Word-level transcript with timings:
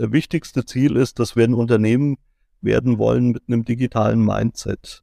wichtigste 0.00 0.64
Ziel 0.64 0.96
ist, 0.96 1.18
dass 1.18 1.36
wir 1.36 1.44
ein 1.44 1.54
Unternehmen 1.54 2.16
werden 2.62 2.98
wollen 2.98 3.32
mit 3.32 3.42
einem 3.48 3.64
digitalen 3.64 4.24
Mindset. 4.24 5.02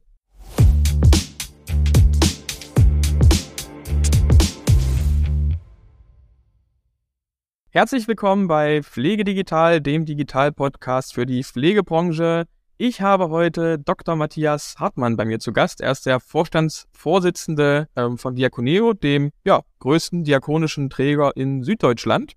Herzlich 7.70 8.08
willkommen 8.08 8.48
bei 8.48 8.82
Pflege 8.82 9.24
Digital, 9.24 9.80
dem 9.80 10.04
Digital-Podcast 10.04 11.14
für 11.14 11.26
die 11.26 11.44
Pflegebranche. 11.44 12.46
Ich 12.76 13.00
habe 13.00 13.28
heute 13.28 13.78
Dr. 13.78 14.16
Matthias 14.16 14.76
Hartmann 14.78 15.16
bei 15.16 15.24
mir 15.24 15.38
zu 15.38 15.52
Gast. 15.52 15.80
Er 15.80 15.92
ist 15.92 16.06
der 16.06 16.18
Vorstandsvorsitzende 16.18 17.88
ähm, 17.94 18.18
von 18.18 18.34
Diakoneo, 18.34 18.94
dem 18.94 19.30
ja, 19.44 19.62
größten 19.80 20.24
diakonischen 20.24 20.90
Träger 20.90 21.36
in 21.36 21.62
Süddeutschland. 21.62 22.32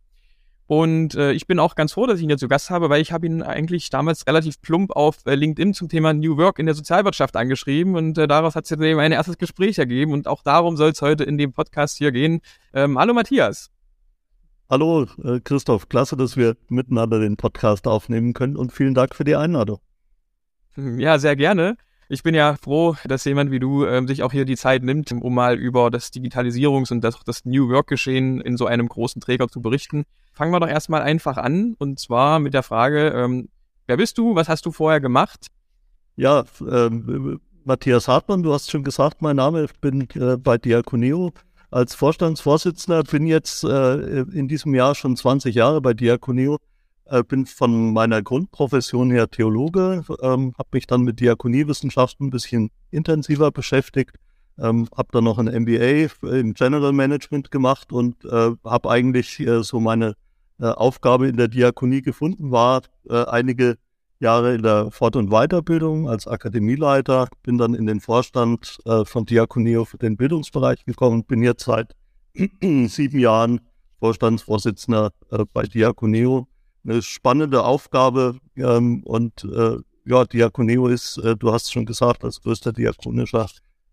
Und 0.72 1.16
äh, 1.16 1.34
ich 1.34 1.48
bin 1.48 1.60
auch 1.60 1.76
ganz 1.76 1.92
froh, 1.92 2.08
dass 2.08 2.20
ich 2.20 2.24
ihn 2.24 2.30
hier 2.30 2.38
zu 2.38 2.48
Gast 2.48 2.70
habe, 2.70 2.90
weil 2.90 3.02
ich 3.02 3.12
habe 3.12 3.26
ihn 3.26 3.44
eigentlich 3.44 3.90
damals 3.90 4.26
relativ 4.26 4.62
plump 4.62 4.92
auf 4.92 5.18
äh, 5.26 5.36
LinkedIn 5.36 5.74
zum 5.74 5.90
Thema 5.90 6.14
New 6.14 6.38
Work 6.38 6.60
in 6.60 6.66
der 6.66 6.76
Sozialwirtschaft 6.76 7.36
angeschrieben 7.36 7.98
und 7.98 8.18
äh, 8.18 8.26
daraus 8.26 8.56
hat 8.56 8.66
sich 8.66 8.80
eben 8.80 8.98
ein 9.02 9.12
erstes 9.12 9.38
Gespräch 9.38 9.80
ergeben 9.80 10.14
und 10.14 10.30
auch 10.30 10.44
darum 10.44 10.78
soll 10.78 10.92
es 10.92 11.02
heute 11.02 11.26
in 11.26 11.38
dem 11.38 11.52
Podcast 11.52 11.98
hier 11.98 12.14
gehen. 12.14 12.40
Ähm, 12.74 12.98
hallo 12.98 13.14
Matthias. 13.14 13.70
Hallo 14.70 15.08
äh, 15.22 15.42
Christoph, 15.44 15.90
klasse, 15.90 16.16
dass 16.16 16.38
wir 16.38 16.56
miteinander 16.70 17.20
den 17.20 17.36
Podcast 17.36 17.86
aufnehmen 17.86 18.32
können 18.32 18.56
und 18.56 18.72
vielen 18.72 18.94
Dank 18.94 19.14
für 19.14 19.26
die 19.26 19.36
Einladung. 19.36 19.80
Ja, 20.78 21.20
sehr 21.20 21.36
gerne. 21.36 21.76
Ich 22.14 22.24
bin 22.24 22.36
ja 22.36 22.58
froh, 22.62 22.98
dass 23.06 23.24
jemand 23.24 23.52
wie 23.52 23.60
du 23.62 23.86
ähm, 23.86 24.06
sich 24.06 24.22
auch 24.22 24.34
hier 24.34 24.44
die 24.44 24.58
Zeit 24.58 24.84
nimmt, 24.84 25.14
um 25.14 25.34
mal 25.34 25.58
über 25.58 25.90
das 25.90 26.12
Digitalisierungs- 26.12 26.92
und 26.92 27.00
das, 27.06 27.18
das 27.26 27.46
New 27.46 27.70
Work-Geschehen 27.70 28.42
in 28.42 28.58
so 28.58 28.66
einem 28.66 28.90
großen 28.90 29.22
Träger 29.22 29.48
zu 29.48 29.62
berichten. 29.62 30.04
Fangen 30.34 30.52
wir 30.52 30.60
doch 30.60 30.68
erstmal 30.68 31.04
einfach 31.04 31.38
an 31.38 31.74
und 31.80 32.02
zwar 32.02 32.40
mit 32.40 32.54
der 32.54 32.64
Frage, 32.64 33.14
ähm, 33.16 33.48
wer 33.88 33.96
bist 33.96 34.18
du, 34.18 34.36
was 34.36 34.50
hast 34.50 34.66
du 34.66 34.74
vorher 34.74 35.00
gemacht? 35.00 35.48
Ja, 36.18 36.44
ähm, 36.70 37.40
Matthias 37.64 38.10
Hartmann, 38.10 38.44
du 38.44 38.52
hast 38.52 38.70
schon 38.70 38.84
gesagt, 38.84 39.22
mein 39.22 39.38
Name, 39.38 39.64
ich 39.64 39.80
bin 39.80 40.06
äh, 40.16 40.36
bei 40.36 40.58
Diakoneo 40.58 41.32
als 41.70 41.96
Vorstandsvorsitzender, 41.96 43.04
bin 43.04 43.26
jetzt 43.26 43.64
äh, 43.64 44.24
in 44.34 44.50
diesem 44.50 44.76
Jahr 44.76 44.96
schon 44.96 45.16
20 45.16 45.56
Jahre 45.56 45.80
bei 45.80 45.94
Diakoneo 45.94 46.58
äh, 47.12 47.24
bin 47.24 47.46
von 47.46 47.94
meiner 47.94 48.22
Grundprofession 48.22 49.12
her 49.12 49.30
Theologe, 49.30 50.04
ähm, 50.22 50.54
habe 50.58 50.70
mich 50.72 50.88
dann 50.88 51.02
mit 51.02 51.20
Diakoniewissenschaften 51.20 52.28
ein 52.28 52.30
bisschen 52.32 52.72
intensiver 52.90 53.52
beschäftigt, 53.52 54.16
ähm, 54.58 54.88
habe 54.96 55.10
dann 55.12 55.26
noch 55.26 55.38
ein 55.38 55.48
MBA 55.48 56.10
im 56.22 56.54
General 56.54 56.94
Management 56.94 57.52
gemacht 57.52 57.92
und 57.92 58.24
äh, 58.26 58.52
habe 58.64 58.90
eigentlich 58.90 59.40
äh, 59.42 59.62
so 59.62 59.80
meine 59.80 60.16
äh, 60.60 60.68
Aufgabe 60.68 61.28
in 61.28 61.36
der 61.36 61.50
Diakonie 61.50 62.02
gefunden, 62.02 62.52
war 62.52 62.82
äh, 63.10 63.26
einige 63.26 63.78
Jahre 64.20 64.56
in 64.56 64.64
der 64.64 64.92
Fort- 64.92 65.16
und 65.16 65.32
Weiterbildung 65.32 66.08
als 66.08 66.28
Akademieleiter, 66.28 67.28
bin 67.44 67.58
dann 67.58 67.74
in 67.74 67.88
den 67.88 68.00
Vorstand 68.00 68.78
äh, 68.86 69.04
von 69.04 69.26
Diakonie 69.26 69.84
für 69.86 69.98
den 69.98 70.16
Bildungsbereich 70.16 70.86
gekommen, 70.86 71.26
bin 71.26 71.44
jetzt 71.44 71.66
seit 71.66 71.94
sieben 72.62 73.20
Jahren 73.20 73.60
Vorstandsvorsitzender 74.00 75.12
bei 75.54 75.64
Diakoneo 75.64 76.48
eine 76.84 77.02
spannende 77.02 77.64
Aufgabe 77.64 78.38
ähm, 78.56 79.04
und 79.04 79.44
äh, 79.44 79.78
ja, 80.06 80.26
Diakoneo 80.26 80.88
ist, 80.88 81.18
äh, 81.18 81.36
du 81.36 81.52
hast 81.52 81.66
es 81.66 81.72
schon 81.72 81.86
gesagt, 81.86 82.24
als 82.24 82.42
größter 82.42 82.74
diakonischer 82.74 83.48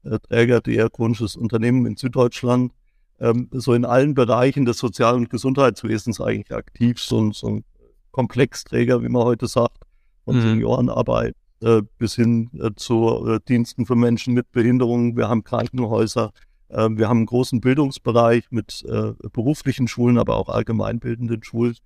äh, 0.04 0.18
Träger, 0.18 0.60
diakonisches 0.60 1.36
Unternehmen 1.36 1.86
in 1.86 1.96
Süddeutschland, 1.96 2.72
ähm, 3.20 3.48
so 3.52 3.74
in 3.74 3.84
allen 3.84 4.14
Bereichen 4.14 4.64
des 4.64 4.78
Sozial- 4.78 5.16
und 5.16 5.30
Gesundheitswesens 5.30 6.20
eigentlich 6.20 6.52
aktiv, 6.56 7.00
so, 7.00 7.32
so 7.32 7.48
ein 7.48 7.64
Komplexträger, 8.10 9.02
wie 9.02 9.08
man 9.08 9.24
heute 9.24 9.46
sagt, 9.46 9.78
von 10.24 10.36
mhm. 10.36 10.42
Seniorenarbeit 10.42 11.34
äh, 11.60 11.82
bis 11.98 12.14
hin 12.14 12.50
äh, 12.60 12.70
zu 12.76 13.26
äh, 13.26 13.40
Diensten 13.48 13.86
für 13.86 13.96
Menschen 13.96 14.34
mit 14.34 14.50
Behinderungen. 14.52 15.16
Wir 15.16 15.28
haben 15.28 15.44
Krankenhäuser, 15.44 16.32
äh, 16.68 16.88
wir 16.90 17.08
haben 17.08 17.18
einen 17.18 17.26
großen 17.26 17.60
Bildungsbereich 17.60 18.44
mit 18.50 18.84
äh, 18.88 19.12
beruflichen 19.32 19.88
Schulen, 19.88 20.18
aber 20.18 20.36
auch 20.36 20.48
allgemeinbildenden 20.48 21.42
Schulen. 21.42 21.76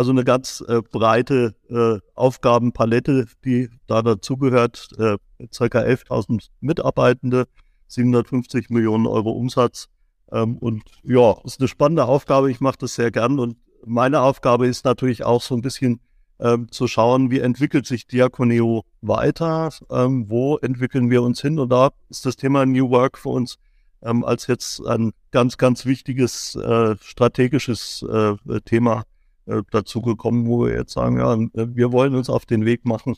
Also 0.00 0.12
eine 0.12 0.24
ganz 0.24 0.64
äh, 0.66 0.80
breite 0.80 1.54
äh, 1.68 1.98
Aufgabenpalette, 2.14 3.26
die 3.44 3.68
da 3.86 4.00
dazugehört. 4.00 4.88
Äh, 4.98 5.18
circa 5.52 5.80
11.000 5.80 6.48
Mitarbeitende, 6.60 7.46
750 7.88 8.70
Millionen 8.70 9.06
Euro 9.06 9.32
Umsatz. 9.32 9.90
Ähm, 10.32 10.56
und 10.56 10.84
ja, 11.02 11.36
ist 11.44 11.60
eine 11.60 11.68
spannende 11.68 12.06
Aufgabe. 12.06 12.50
Ich 12.50 12.60
mache 12.60 12.78
das 12.78 12.94
sehr 12.94 13.10
gern. 13.10 13.38
Und 13.38 13.58
meine 13.84 14.22
Aufgabe 14.22 14.68
ist 14.68 14.86
natürlich 14.86 15.22
auch 15.26 15.42
so 15.42 15.54
ein 15.54 15.60
bisschen 15.60 16.00
ähm, 16.38 16.72
zu 16.72 16.86
schauen, 16.88 17.30
wie 17.30 17.40
entwickelt 17.40 17.84
sich 17.84 18.06
Diakoneo 18.06 18.86
weiter, 19.02 19.68
ähm, 19.90 20.30
wo 20.30 20.56
entwickeln 20.56 21.10
wir 21.10 21.22
uns 21.22 21.42
hin. 21.42 21.58
Und 21.58 21.68
da 21.68 21.90
ist 22.08 22.24
das 22.24 22.36
Thema 22.36 22.64
New 22.64 22.88
Work 22.88 23.18
für 23.18 23.28
uns 23.28 23.58
ähm, 24.02 24.24
als 24.24 24.46
jetzt 24.46 24.80
ein 24.86 25.12
ganz, 25.30 25.58
ganz 25.58 25.84
wichtiges 25.84 26.54
äh, 26.54 26.96
strategisches 27.02 28.02
äh, 28.02 28.60
Thema 28.64 29.04
äh, 29.50 29.62
dazu 29.70 30.00
gekommen, 30.00 30.46
wo 30.46 30.66
wir 30.66 30.74
jetzt 30.74 30.92
sagen, 30.92 31.18
ja, 31.18 31.34
äh, 31.34 31.66
wir 31.74 31.92
wollen 31.92 32.14
uns 32.14 32.30
auf 32.30 32.46
den 32.46 32.64
Weg 32.64 32.84
machen, 32.84 33.16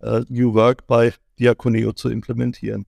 äh, 0.00 0.22
New 0.28 0.54
Work 0.54 0.86
bei 0.86 1.12
Diakoneo 1.38 1.92
zu 1.92 2.10
implementieren. 2.10 2.86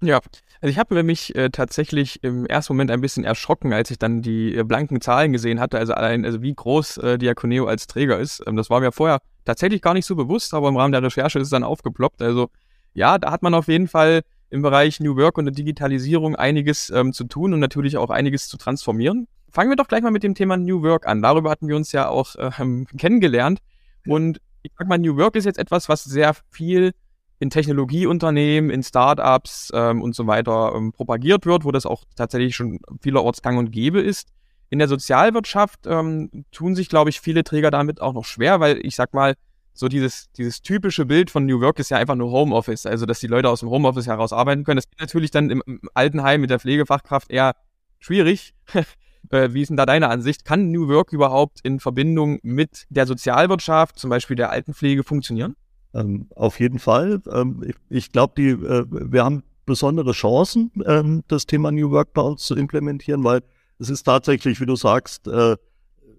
Ja, 0.00 0.20
also 0.60 0.70
ich 0.70 0.78
habe 0.78 1.02
mich 1.02 1.34
äh, 1.34 1.50
tatsächlich 1.50 2.22
im 2.22 2.46
ersten 2.46 2.74
Moment 2.74 2.90
ein 2.90 3.00
bisschen 3.00 3.24
erschrocken, 3.24 3.72
als 3.72 3.90
ich 3.90 3.98
dann 3.98 4.20
die 4.20 4.54
äh, 4.54 4.62
blanken 4.62 5.00
Zahlen 5.00 5.32
gesehen 5.32 5.60
hatte, 5.60 5.78
also 5.78 5.94
allein, 5.94 6.24
also 6.24 6.42
wie 6.42 6.54
groß 6.54 6.98
äh, 6.98 7.18
Diakoneo 7.18 7.66
als 7.66 7.86
Träger 7.86 8.18
ist. 8.18 8.42
Ähm, 8.46 8.56
das 8.56 8.68
war 8.68 8.80
mir 8.80 8.92
vorher 8.92 9.20
tatsächlich 9.44 9.80
gar 9.80 9.94
nicht 9.94 10.06
so 10.06 10.14
bewusst, 10.14 10.52
aber 10.52 10.68
im 10.68 10.76
Rahmen 10.76 10.92
der 10.92 11.02
Recherche 11.02 11.38
ist 11.38 11.46
es 11.46 11.50
dann 11.50 11.64
aufgeploppt. 11.64 12.20
Also 12.20 12.50
ja, 12.92 13.18
da 13.18 13.30
hat 13.30 13.42
man 13.42 13.54
auf 13.54 13.68
jeden 13.68 13.88
Fall 13.88 14.22
im 14.50 14.62
Bereich 14.62 15.00
New 15.00 15.16
Work 15.16 15.38
und 15.38 15.46
der 15.46 15.54
Digitalisierung 15.54 16.36
einiges 16.36 16.90
ähm, 16.90 17.12
zu 17.12 17.24
tun 17.24 17.54
und 17.54 17.60
natürlich 17.60 17.96
auch 17.96 18.10
einiges 18.10 18.48
zu 18.48 18.56
transformieren. 18.56 19.26
Fangen 19.54 19.70
wir 19.70 19.76
doch 19.76 19.86
gleich 19.86 20.02
mal 20.02 20.10
mit 20.10 20.24
dem 20.24 20.34
Thema 20.34 20.56
New 20.56 20.82
Work 20.82 21.06
an. 21.06 21.22
Darüber 21.22 21.48
hatten 21.48 21.68
wir 21.68 21.76
uns 21.76 21.92
ja 21.92 22.08
auch 22.08 22.34
ähm, 22.58 22.86
kennengelernt. 22.98 23.60
Und 24.04 24.40
ich 24.62 24.72
sag 24.76 24.88
mal, 24.88 24.98
New 24.98 25.16
Work 25.16 25.36
ist 25.36 25.44
jetzt 25.44 25.60
etwas, 25.60 25.88
was 25.88 26.02
sehr 26.02 26.34
viel 26.50 26.92
in 27.38 27.50
Technologieunternehmen, 27.50 28.70
in 28.70 28.82
Startups 28.82 29.70
ähm, 29.72 30.02
und 30.02 30.16
so 30.16 30.26
weiter 30.26 30.72
ähm, 30.74 30.90
propagiert 30.90 31.46
wird, 31.46 31.64
wo 31.64 31.70
das 31.70 31.86
auch 31.86 32.02
tatsächlich 32.16 32.56
schon 32.56 32.80
vielerorts 33.00 33.42
gang 33.42 33.56
und 33.56 33.70
gäbe 33.70 34.00
ist. 34.00 34.28
In 34.70 34.80
der 34.80 34.88
Sozialwirtschaft 34.88 35.86
ähm, 35.86 36.44
tun 36.50 36.74
sich, 36.74 36.88
glaube 36.88 37.10
ich, 37.10 37.20
viele 37.20 37.44
Träger 37.44 37.70
damit 37.70 38.00
auch 38.00 38.12
noch 38.12 38.24
schwer, 38.24 38.58
weil 38.58 38.84
ich 38.84 38.96
sag 38.96 39.14
mal, 39.14 39.34
so 39.72 39.86
dieses, 39.86 40.32
dieses 40.32 40.62
typische 40.62 41.06
Bild 41.06 41.30
von 41.30 41.46
New 41.46 41.60
Work 41.60 41.78
ist 41.78 41.90
ja 41.90 41.98
einfach 41.98 42.16
nur 42.16 42.32
Homeoffice, 42.32 42.86
also 42.86 43.06
dass 43.06 43.20
die 43.20 43.28
Leute 43.28 43.48
aus 43.50 43.60
dem 43.60 43.70
Homeoffice 43.70 44.08
heraus 44.08 44.32
arbeiten 44.32 44.64
können. 44.64 44.76
Das 44.76 44.86
ist 44.86 45.00
natürlich 45.00 45.30
dann 45.30 45.50
im, 45.50 45.62
im 45.66 45.80
Altenheim 45.94 46.40
mit 46.40 46.50
der 46.50 46.58
Pflegefachkraft 46.58 47.30
eher 47.30 47.54
schwierig. 48.00 48.54
Äh, 49.30 49.52
wie 49.52 49.62
ist 49.62 49.68
denn 49.68 49.76
da 49.76 49.86
deine 49.86 50.08
Ansicht? 50.08 50.44
Kann 50.44 50.70
New 50.70 50.88
Work 50.88 51.12
überhaupt 51.12 51.60
in 51.62 51.80
Verbindung 51.80 52.38
mit 52.42 52.86
der 52.90 53.06
Sozialwirtschaft, 53.06 53.98
zum 53.98 54.10
Beispiel 54.10 54.36
der 54.36 54.50
Altenpflege, 54.50 55.02
funktionieren? 55.02 55.56
Ähm, 55.94 56.28
auf 56.34 56.60
jeden 56.60 56.78
Fall. 56.78 57.22
Ähm, 57.32 57.64
ich, 57.66 57.76
ich 57.88 58.12
glaube, 58.12 58.42
äh, 58.42 58.84
wir 58.90 59.24
haben 59.24 59.42
besondere 59.66 60.12
Chancen, 60.12 60.70
ähm, 60.86 61.22
das 61.28 61.46
Thema 61.46 61.72
New 61.72 61.90
Work 61.90 62.12
bei 62.12 62.22
uns 62.22 62.44
zu 62.44 62.54
implementieren, 62.54 63.24
weil 63.24 63.42
es 63.78 63.90
ist 63.90 64.04
tatsächlich, 64.04 64.60
wie 64.60 64.66
du 64.66 64.76
sagst, 64.76 65.26
äh, 65.26 65.56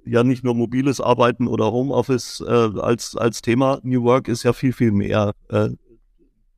ja 0.05 0.23
nicht 0.23 0.43
nur 0.43 0.55
mobiles 0.55 1.01
Arbeiten 1.01 1.47
oder 1.47 1.71
Homeoffice 1.71 2.43
äh, 2.45 2.51
als, 2.79 3.15
als 3.15 3.41
Thema. 3.41 3.79
New 3.83 4.03
Work 4.03 4.27
ist 4.27 4.43
ja 4.43 4.53
viel, 4.53 4.73
viel 4.73 4.91
mehr. 4.91 5.33
Äh, 5.49 5.69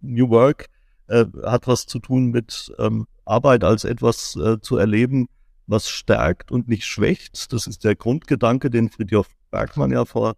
New 0.02 0.30
Work 0.30 0.68
äh, 1.08 1.26
hat 1.44 1.68
was 1.68 1.86
zu 1.86 2.00
tun 2.00 2.28
mit 2.28 2.74
ähm, 2.78 3.08
Arbeit 3.26 3.64
als 3.64 3.84
etwas 3.84 4.36
äh, 4.36 4.60
zu 4.62 4.78
erleben, 4.78 5.28
was 5.68 5.90
stärkt 5.90 6.52
und 6.52 6.68
nicht 6.68 6.86
schwächt. 6.86 7.52
Das 7.54 7.68
ist 7.68 7.84
der 7.84 7.96
Grundgedanke, 7.96 8.70
den 8.70 8.90
Friedhof 8.90 9.28
Bergmann 9.52 9.92
ja 9.92 10.06
vor 10.06 10.36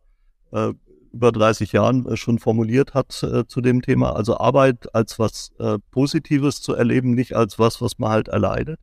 äh, 0.52 0.74
über 1.12 1.32
30 1.32 1.72
Jahren 1.72 2.06
äh, 2.06 2.18
schon 2.18 2.40
formuliert 2.40 2.94
hat 2.94 3.24
äh, 3.24 3.48
zu 3.48 3.62
dem 3.62 3.81
Thema. 3.81 4.16
Also 4.16 4.38
Arbeit 4.38 4.94
als 4.94 5.20
was 5.20 5.52
äh, 5.60 5.78
Positives 5.92 6.62
zu 6.62 6.74
erleben, 6.74 7.12
nicht 7.12 7.36
als 7.36 7.60
was, 7.60 7.81
was 7.81 8.00
man 8.00 8.12
halt 8.12 8.28
erleidet. 8.28 8.80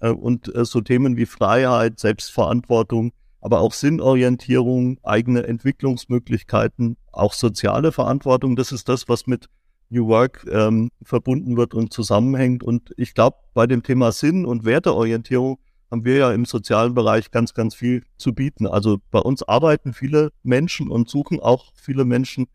Äh, 0.00 0.10
und 0.10 0.54
äh, 0.54 0.64
so 0.64 0.80
Themen 0.80 1.16
wie 1.16 1.26
Freiheit, 1.26 1.98
Selbstverantwortung, 1.98 3.12
aber 3.40 3.60
auch 3.60 3.72
Sinnorientierung, 3.72 4.98
eigene 5.02 5.44
Entwicklungsmöglichkeiten, 5.44 6.96
auch 7.10 7.32
soziale 7.32 7.92
Verantwortung, 7.92 8.56
das 8.56 8.72
ist 8.72 8.88
das, 8.88 9.08
was 9.08 9.26
mit 9.26 9.48
New 9.88 10.06
Work 10.08 10.46
ähm, 10.50 10.90
verbunden 11.02 11.56
wird 11.56 11.74
und 11.74 11.92
zusammenhängt. 11.92 12.62
Und 12.62 12.94
ich 12.96 13.14
glaube, 13.14 13.36
bei 13.52 13.66
dem 13.66 13.82
Thema 13.82 14.10
Sinn 14.12 14.46
und 14.46 14.64
Werteorientierung 14.64 15.58
haben 15.92 16.06
wir 16.06 16.16
ja 16.16 16.32
im 16.32 16.46
sozialen 16.46 16.94
Bereich 16.94 17.30
ganz, 17.30 17.52
ganz 17.52 17.74
viel 17.74 18.02
zu 18.16 18.34
bieten. 18.34 18.66
Also 18.66 18.98
bei 19.10 19.18
uns 19.18 19.42
arbeiten 19.42 19.92
viele 19.92 20.32
Menschen 20.42 20.88
und 20.88 21.10
suchen 21.10 21.38
auch 21.38 21.70
viele 21.74 22.06
Menschen 22.06 22.46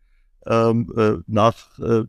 ähm, 0.44 0.92
äh, 0.96 1.22
nach 1.28 1.78
äh, 1.78 2.04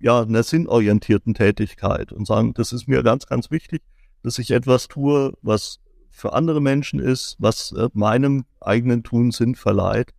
ja, 0.00 0.22
einer 0.22 0.42
sinnorientierten 0.42 1.34
Tätigkeit 1.34 2.12
und 2.12 2.26
sagen, 2.26 2.52
das 2.52 2.72
ist 2.72 2.88
mir 2.88 3.04
ganz, 3.04 3.26
ganz 3.26 3.52
wichtig, 3.52 3.82
dass 4.24 4.40
ich 4.40 4.50
etwas 4.50 4.88
tue, 4.88 5.34
was 5.40 5.78
für 6.10 6.32
andere 6.32 6.60
Menschen 6.60 6.98
ist, 6.98 7.36
was 7.38 7.70
äh, 7.70 7.88
meinem 7.92 8.44
eigenen 8.60 9.04
Tun 9.04 9.30
Sinn 9.30 9.54
verleiht. 9.54 10.14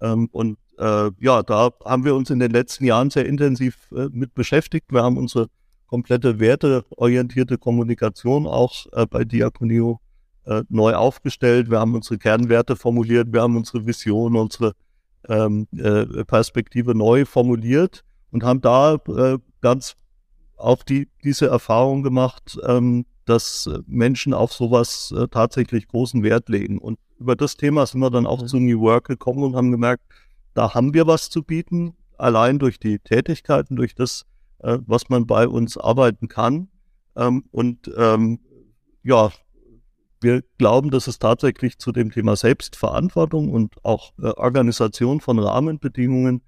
Ähm, 0.00 0.28
und 0.32 0.58
äh, 0.78 1.12
ja, 1.20 1.44
da 1.44 1.70
haben 1.84 2.04
wir 2.04 2.16
uns 2.16 2.28
in 2.28 2.40
den 2.40 2.50
letzten 2.50 2.84
Jahren 2.86 3.10
sehr 3.10 3.26
intensiv 3.26 3.76
äh, 3.92 4.08
mit 4.10 4.34
beschäftigt. 4.34 4.86
Wir 4.90 5.04
haben 5.04 5.16
unsere 5.16 5.48
komplette 5.92 6.40
werteorientierte 6.40 7.58
Kommunikation 7.58 8.46
auch 8.46 8.86
äh, 8.92 9.04
bei 9.04 9.24
Diakonio 9.24 10.00
äh, 10.46 10.62
neu 10.70 10.94
aufgestellt. 10.94 11.68
Wir 11.70 11.80
haben 11.80 11.94
unsere 11.94 12.16
Kernwerte 12.16 12.76
formuliert, 12.76 13.30
wir 13.30 13.42
haben 13.42 13.58
unsere 13.58 13.84
Vision, 13.86 14.34
unsere 14.34 14.72
ähm, 15.28 15.68
äh, 15.76 16.24
Perspektive 16.24 16.94
neu 16.94 17.26
formuliert 17.26 18.04
und 18.30 18.42
haben 18.42 18.62
da 18.62 18.94
äh, 18.94 19.36
ganz 19.60 19.96
auch 20.56 20.82
die, 20.82 21.10
diese 21.24 21.48
Erfahrung 21.48 22.02
gemacht, 22.02 22.58
ähm, 22.66 23.04
dass 23.26 23.68
Menschen 23.86 24.32
auf 24.32 24.54
sowas 24.54 25.12
äh, 25.14 25.28
tatsächlich 25.28 25.88
großen 25.88 26.22
Wert 26.22 26.48
legen. 26.48 26.78
Und 26.78 26.98
über 27.18 27.36
das 27.36 27.58
Thema 27.58 27.84
sind 27.84 28.00
wir 28.00 28.10
dann 28.10 28.24
auch 28.24 28.40
mhm. 28.40 28.46
zu 28.46 28.58
New 28.58 28.80
Work 28.80 29.08
gekommen 29.08 29.42
und 29.44 29.56
haben 29.56 29.70
gemerkt, 29.70 30.04
da 30.54 30.72
haben 30.72 30.94
wir 30.94 31.06
was 31.06 31.28
zu 31.28 31.42
bieten, 31.42 31.92
allein 32.16 32.58
durch 32.58 32.78
die 32.78 32.98
Tätigkeiten, 32.98 33.76
durch 33.76 33.94
das, 33.94 34.24
äh, 34.62 34.78
was 34.86 35.08
man 35.08 35.26
bei 35.26 35.46
uns 35.46 35.76
arbeiten 35.76 36.28
kann. 36.28 36.68
Ähm, 37.16 37.44
und 37.50 37.90
ähm, 37.96 38.40
ja, 39.02 39.30
wir 40.20 40.42
glauben, 40.58 40.90
dass 40.90 41.08
es 41.08 41.18
tatsächlich 41.18 41.78
zu 41.78 41.92
dem 41.92 42.10
Thema 42.10 42.36
Selbstverantwortung 42.36 43.50
und 43.50 43.74
auch 43.84 44.12
äh, 44.22 44.28
Organisation 44.28 45.20
von 45.20 45.38
Rahmenbedingungen, 45.38 46.42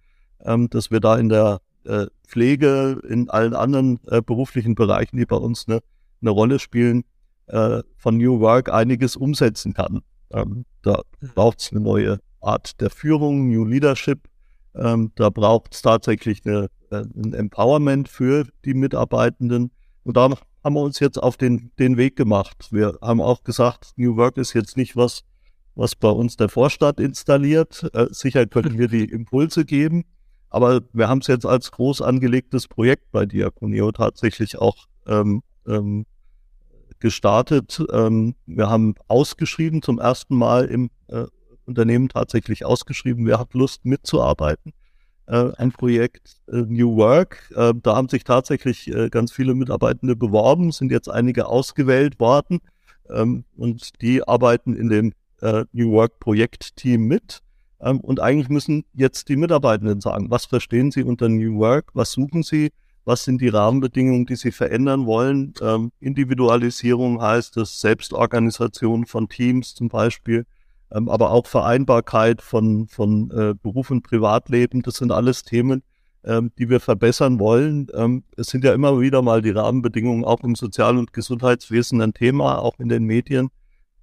ähm, 0.45 0.71
dass 0.71 0.91
wir 0.91 1.01
da 1.01 1.17
in 1.17 1.29
der 1.29 1.61
äh, 1.85 2.07
Pflege, 2.27 3.01
in 3.09 3.29
allen 3.31 3.55
anderen 3.55 4.01
äh, 4.07 4.23
beruflichen 4.23 4.75
Bereichen, 4.75 5.17
die 5.17 5.27
bei 5.27 5.37
uns 5.37 5.67
eine, 5.69 5.81
eine 6.21 6.31
Rolle 6.31 6.59
spielen, 6.59 7.05
äh, 7.47 7.83
von 7.97 8.17
New 8.17 8.41
Work 8.41 8.73
einiges 8.73 9.17
umsetzen 9.17 9.75
kann. 9.75 10.01
Ähm, 10.31 10.65
da 10.83 11.03
braucht 11.35 11.61
es 11.61 11.71
eine 11.73 11.81
neue 11.81 12.21
Art 12.41 12.81
der 12.81 12.91
Führung, 12.91 13.49
New 13.49 13.65
Leadership. 13.65 14.29
Ähm, 14.75 15.13
da 15.17 15.31
braucht 15.31 15.75
es 15.75 15.83
tatsächlich 15.83 16.45
eine, 16.45 16.69
ein 17.03 17.33
Empowerment 17.35 18.09
für 18.09 18.47
die 18.65 18.75
Mitarbeitenden. 18.75 19.71
Und 20.05 20.17
da 20.17 20.31
haben 20.63 20.75
wir 20.75 20.83
uns 20.83 20.99
jetzt 21.01 21.23
auf 21.23 21.37
den, 21.37 21.71
den 21.79 21.97
Weg 21.97 22.17
gemacht. 22.17 22.69
Wir 22.71 22.99
haben 23.03 23.21
auch 23.21 23.45
gesagt, 23.45 23.93
New 23.97 24.17
Work 24.17 24.39
ist 24.39 24.55
jetzt 24.55 24.77
nicht 24.77 24.97
was, 24.97 25.25
was 25.75 25.95
bei 25.95 26.09
uns 26.09 26.37
der 26.37 26.49
Vorstand 26.49 27.01
installiert. 27.01 27.89
Äh, 27.93 28.07
sicher 28.11 28.47
können 28.47 28.79
wir 28.79 28.89
die 28.89 29.05
Impulse 29.11 29.65
geben, 29.65 30.05
aber 30.49 30.83
wir 30.93 31.09
haben 31.09 31.19
es 31.19 31.27
jetzt 31.27 31.47
als 31.47 31.71
groß 31.71 32.01
angelegtes 32.01 32.69
Projekt 32.69 33.11
bei 33.13 33.27
Diakoneo 33.27 33.93
tatsächlich 33.93 34.59
auch 34.59 34.87
ähm, 35.07 35.43
ähm, 35.67 36.07
gestartet. 37.01 37.83
Ähm, 37.93 38.35
wir 38.47 38.71
haben 38.71 38.95
ausgeschrieben, 39.09 39.83
zum 39.83 39.99
ersten 39.99 40.37
Mal 40.37 40.67
im 40.67 40.91
äh, 41.09 41.25
Unternehmen 41.67 42.09
tatsächlich 42.09 42.65
ausgeschrieben, 42.65 43.27
wer 43.27 43.39
hat 43.39 43.55
Lust 43.55 43.85
mitzuarbeiten. 43.85 44.73
Äh, 45.27 45.53
ein 45.57 45.73
Projekt 45.73 46.37
äh, 46.49 46.57
New 46.57 46.97
Work. 46.97 47.51
Äh, 47.57 47.73
da 47.83 47.97
haben 47.97 48.09
sich 48.09 48.25
tatsächlich 48.25 48.91
ganz 49.11 49.33
viele 49.33 49.55
Mitarbeitende 49.55 50.17
beworben, 50.17 50.71
sind 50.71 50.93
jetzt 50.93 51.09
einige 51.09 51.47
ausgewählt 51.47 52.21
worden 52.21 52.61
ähm, 53.09 53.45
und 53.57 54.01
die 54.03 54.27
arbeiten 54.27 54.75
in 54.75 54.89
dem 54.89 55.13
New 55.73 55.93
Work 55.93 56.21
Projektteam 56.21 57.03
mit. 57.03 57.43
Ähm, 57.81 58.01
und 58.01 58.19
eigentlich 58.19 58.49
müssen 58.49 58.85
jetzt 58.95 59.29
die 59.29 59.37
Mitarbeitenden 59.37 60.01
sagen, 60.01 60.31
was 60.31 60.47
verstehen 60.47 60.91
sie 60.91 61.03
unter 61.03 61.29
New 61.29 61.59
Work, 61.59 61.91
was 61.93 62.13
suchen 62.13 62.43
sie, 62.43 62.71
was 63.05 63.25
sind 63.25 63.43
die 63.43 63.49
Rahmenbedingungen, 63.49 64.25
die 64.25 64.37
sie 64.37 64.53
verändern 64.53 65.05
wollen. 65.05 65.53
Ähm, 65.61 65.93
Individualisierung 66.01 67.21
heißt 67.21 67.59
es, 67.59 67.81
Selbstorganisation 67.81 69.05
von 69.05 69.29
Teams 69.29 69.75
zum 69.75 69.89
Beispiel, 69.89 70.47
ähm, 70.95 71.09
aber 71.09 71.31
auch 71.31 71.47
Vereinbarkeit 71.47 72.41
von, 72.41 72.87
von 72.89 73.31
äh, 73.31 73.55
Beruf 73.61 73.91
und 73.91 74.03
Privatleben. 74.03 74.83
Das 74.83 74.97
sind 74.97 75.13
alles 75.13 75.43
Themen, 75.43 75.83
die 76.27 76.71
wir 76.71 76.81
verbessern 76.81 77.39
wollen. 77.39 77.87
es 78.39 78.47
sind 78.47 78.65
ja 78.65 78.73
immer 78.73 78.99
wieder 78.99 79.21
mal 79.21 79.43
die 79.43 79.51
Rahmenbedingungen 79.51 80.25
auch 80.25 80.43
im 80.43 80.55
Sozial- 80.55 80.97
und 80.97 81.13
Gesundheitswesen 81.13 82.01
ein 82.01 82.15
Thema, 82.15 82.61
auch 82.61 82.79
in 82.79 82.89
den 82.89 83.05
Medien. 83.05 83.51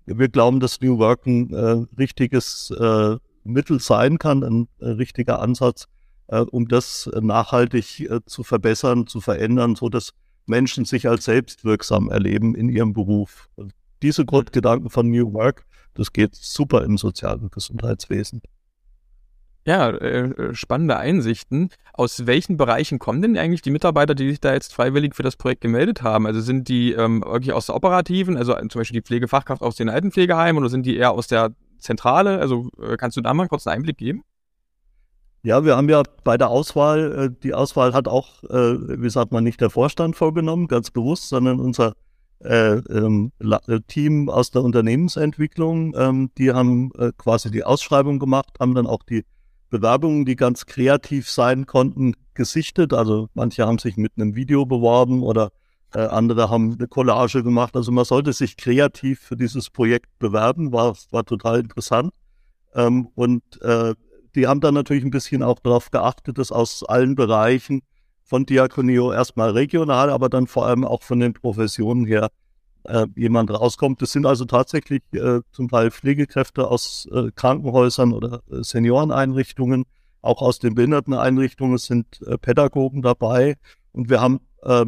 Wir 0.06 0.30
glauben, 0.30 0.60
dass 0.60 0.82
New 0.82 1.00
Work 1.00 1.26
ein 1.26 1.52
äh, 1.52 1.86
richtiges 1.98 2.70
äh, 2.80 3.18
Mittel 3.44 3.80
sein 3.80 4.18
kann, 4.18 4.44
ein 4.44 4.68
äh, 4.80 4.90
richtiger 4.90 5.40
Ansatz, 5.42 5.88
äh, 6.28 6.40
um 6.40 6.68
das 6.68 7.10
nachhaltig 7.20 8.02
äh, 8.02 8.20
zu 8.26 8.44
verbessern, 8.44 9.08
zu 9.08 9.22
verändern, 9.22 9.76
so 9.76 9.90
dass 9.90 10.12
Menschen 10.46 10.86
sich 10.86 11.08
als 11.08 11.26
selbstwirksam 11.26 12.10
erleben 12.10 12.56
in 12.56 12.70
ihrem 12.70 12.94
Beruf. 12.94 13.50
Diese 14.02 14.26
Grundgedanken 14.26 14.90
von 14.90 15.10
New 15.10 15.34
Work, 15.34 15.66
das 15.94 16.14
geht 16.14 16.36
super 16.36 16.84
im 16.84 16.98
Sozial- 16.98 17.40
und 17.40 17.52
Gesundheitswesen. 17.52 18.42
Ja, 19.66 19.92
äh, 19.92 20.56
spannende 20.56 20.98
Einsichten. 20.98 21.70
Aus 21.94 22.26
welchen 22.26 22.58
Bereichen 22.58 22.98
kommen 22.98 23.22
denn 23.22 23.38
eigentlich 23.38 23.62
die 23.62 23.70
Mitarbeiter, 23.70 24.16
die 24.16 24.30
sich 24.30 24.40
da 24.40 24.54
jetzt 24.54 24.74
freiwillig 24.74 25.16
für 25.16 25.22
das 25.22 25.36
Projekt 25.36 25.62
gemeldet 25.62 26.02
haben? 26.02 26.26
Also 26.26 26.42
sind 26.42 26.68
die 26.68 26.94
ähm, 26.94 27.22
wirklich 27.22 27.54
aus 27.54 27.68
der 27.68 27.76
operativen, 27.76 28.38
also 28.38 28.56
zum 28.56 28.80
Beispiel 28.80 29.02
die 29.02 29.06
Pflegefachkraft 29.06 29.62
aus 29.62 29.76
den 29.76 29.90
Altenpflegeheimen 29.90 30.60
oder 30.60 30.70
sind 30.70 30.86
die 30.88 30.98
eher 30.98 31.12
aus 31.12 31.28
der 31.28 31.52
Zentrale? 31.78 32.40
Also 32.40 32.70
äh, 32.82 32.98
kannst 32.98 33.18
du 33.18 33.22
da 33.22 33.34
mal 33.36 33.48
kurz 33.48 33.68
einen 33.68 33.78
Einblick 33.78 33.98
geben? 33.98 34.24
Ja, 35.44 35.64
wir 35.64 35.76
haben 35.76 35.90
ja 35.90 36.02
bei 36.24 36.38
der 36.38 36.50
Auswahl, 36.50 37.12
äh, 37.12 37.42
die 37.44 37.54
Auswahl 37.54 37.94
hat 37.94 38.08
auch, 38.08 38.44
äh, 38.46 39.02
wie 39.02 39.10
sagt 39.10 39.32
man, 39.32 39.44
nicht 39.44 39.62
der 39.62 39.70
Vorstand 39.70 40.16
vorgenommen, 40.16 40.68
ganz 40.68 40.90
bewusst, 40.90 41.30
sondern 41.30 41.60
unser 41.60 41.94
äh, 42.44 42.78
ähm, 42.90 43.32
äh, 43.40 43.80
Team 43.88 44.30
aus 44.30 44.52
der 44.52 44.64
Unternehmensentwicklung. 44.64 45.94
Ähm, 45.96 46.32
die 46.38 46.52
haben 46.52 46.92
äh, 46.98 47.12
quasi 47.18 47.52
die 47.52 47.64
Ausschreibung 47.64 48.20
gemacht, 48.20 48.58
haben 48.60 48.76
dann 48.76 48.88
auch 48.88 49.04
die 49.04 49.26
Bewerbungen, 49.70 50.26
die 50.26 50.36
ganz 50.36 50.66
kreativ 50.66 51.30
sein 51.30 51.66
konnten, 51.66 52.14
gesichtet. 52.34 52.94
Also 52.94 53.30
manche 53.34 53.66
haben 53.66 53.78
sich 53.78 53.98
mit 53.98 54.14
einem 54.16 54.36
Video 54.36 54.66
beworben 54.66 55.24
oder 55.24 55.52
äh, 55.94 56.00
andere 56.00 56.50
haben 56.50 56.76
eine 56.78 56.88
Collage 56.88 57.44
gemacht. 57.44 57.76
Also 57.76 57.92
man 57.92 58.06
sollte 58.06 58.34
sich 58.34 58.58
kreativ 58.58 59.20
für 59.20 59.36
dieses 59.36 59.70
Projekt 59.70 60.08
bewerben, 60.20 60.72
war, 60.72 60.96
war 61.12 61.26
total 61.26 61.60
interessant. 61.60 62.12
Ähm, 62.74 63.10
und 63.16 63.62
äh, 63.62 63.94
die 64.36 64.48
haben 64.48 64.62
dann 64.62 64.74
natürlich 64.74 65.04
ein 65.04 65.12
bisschen 65.12 65.44
auch 65.44 65.60
darauf 65.60 65.92
geachtet, 65.92 66.38
dass 66.38 66.52
aus 66.52 66.84
allen 66.84 67.16
Bereichen 67.16 67.82
von 68.32 68.46
Diakonio 68.46 69.12
erstmal 69.12 69.50
regional, 69.50 70.10
aber 70.10 70.30
dann 70.30 70.48
vor 70.48 70.66
allem 70.66 70.86
auch 70.86 71.04
von 71.04 71.20
den 71.20 71.34
Professionen 71.34 72.06
her 72.06 72.30
äh, 72.86 73.06
jemand 73.18 73.52
rauskommt. 73.52 74.02
Das 74.02 74.14
sind 74.14 74.26
also 74.26 74.46
tatsächlich 74.46 75.02
äh, 75.12 75.42
zum 75.52 75.68
Teil 75.68 75.92
Pflegekräfte 75.92 76.66
aus 76.66 77.10
äh, 77.12 77.32
Krankenhäusern 77.36 78.14
oder 78.14 78.42
äh, 78.50 78.64
Senioreneinrichtungen, 78.64 79.84
auch 80.22 80.42
aus 80.42 80.60
den 80.60 80.76
Behinderteneinrichtungen 80.76 81.78
sind 81.78 82.22
äh, 82.26 82.38
Pädagogen 82.38 83.02
dabei. 83.02 83.58
Und 83.92 84.10
wir 84.10 84.22
haben 84.22 84.40
äh, 84.62 84.86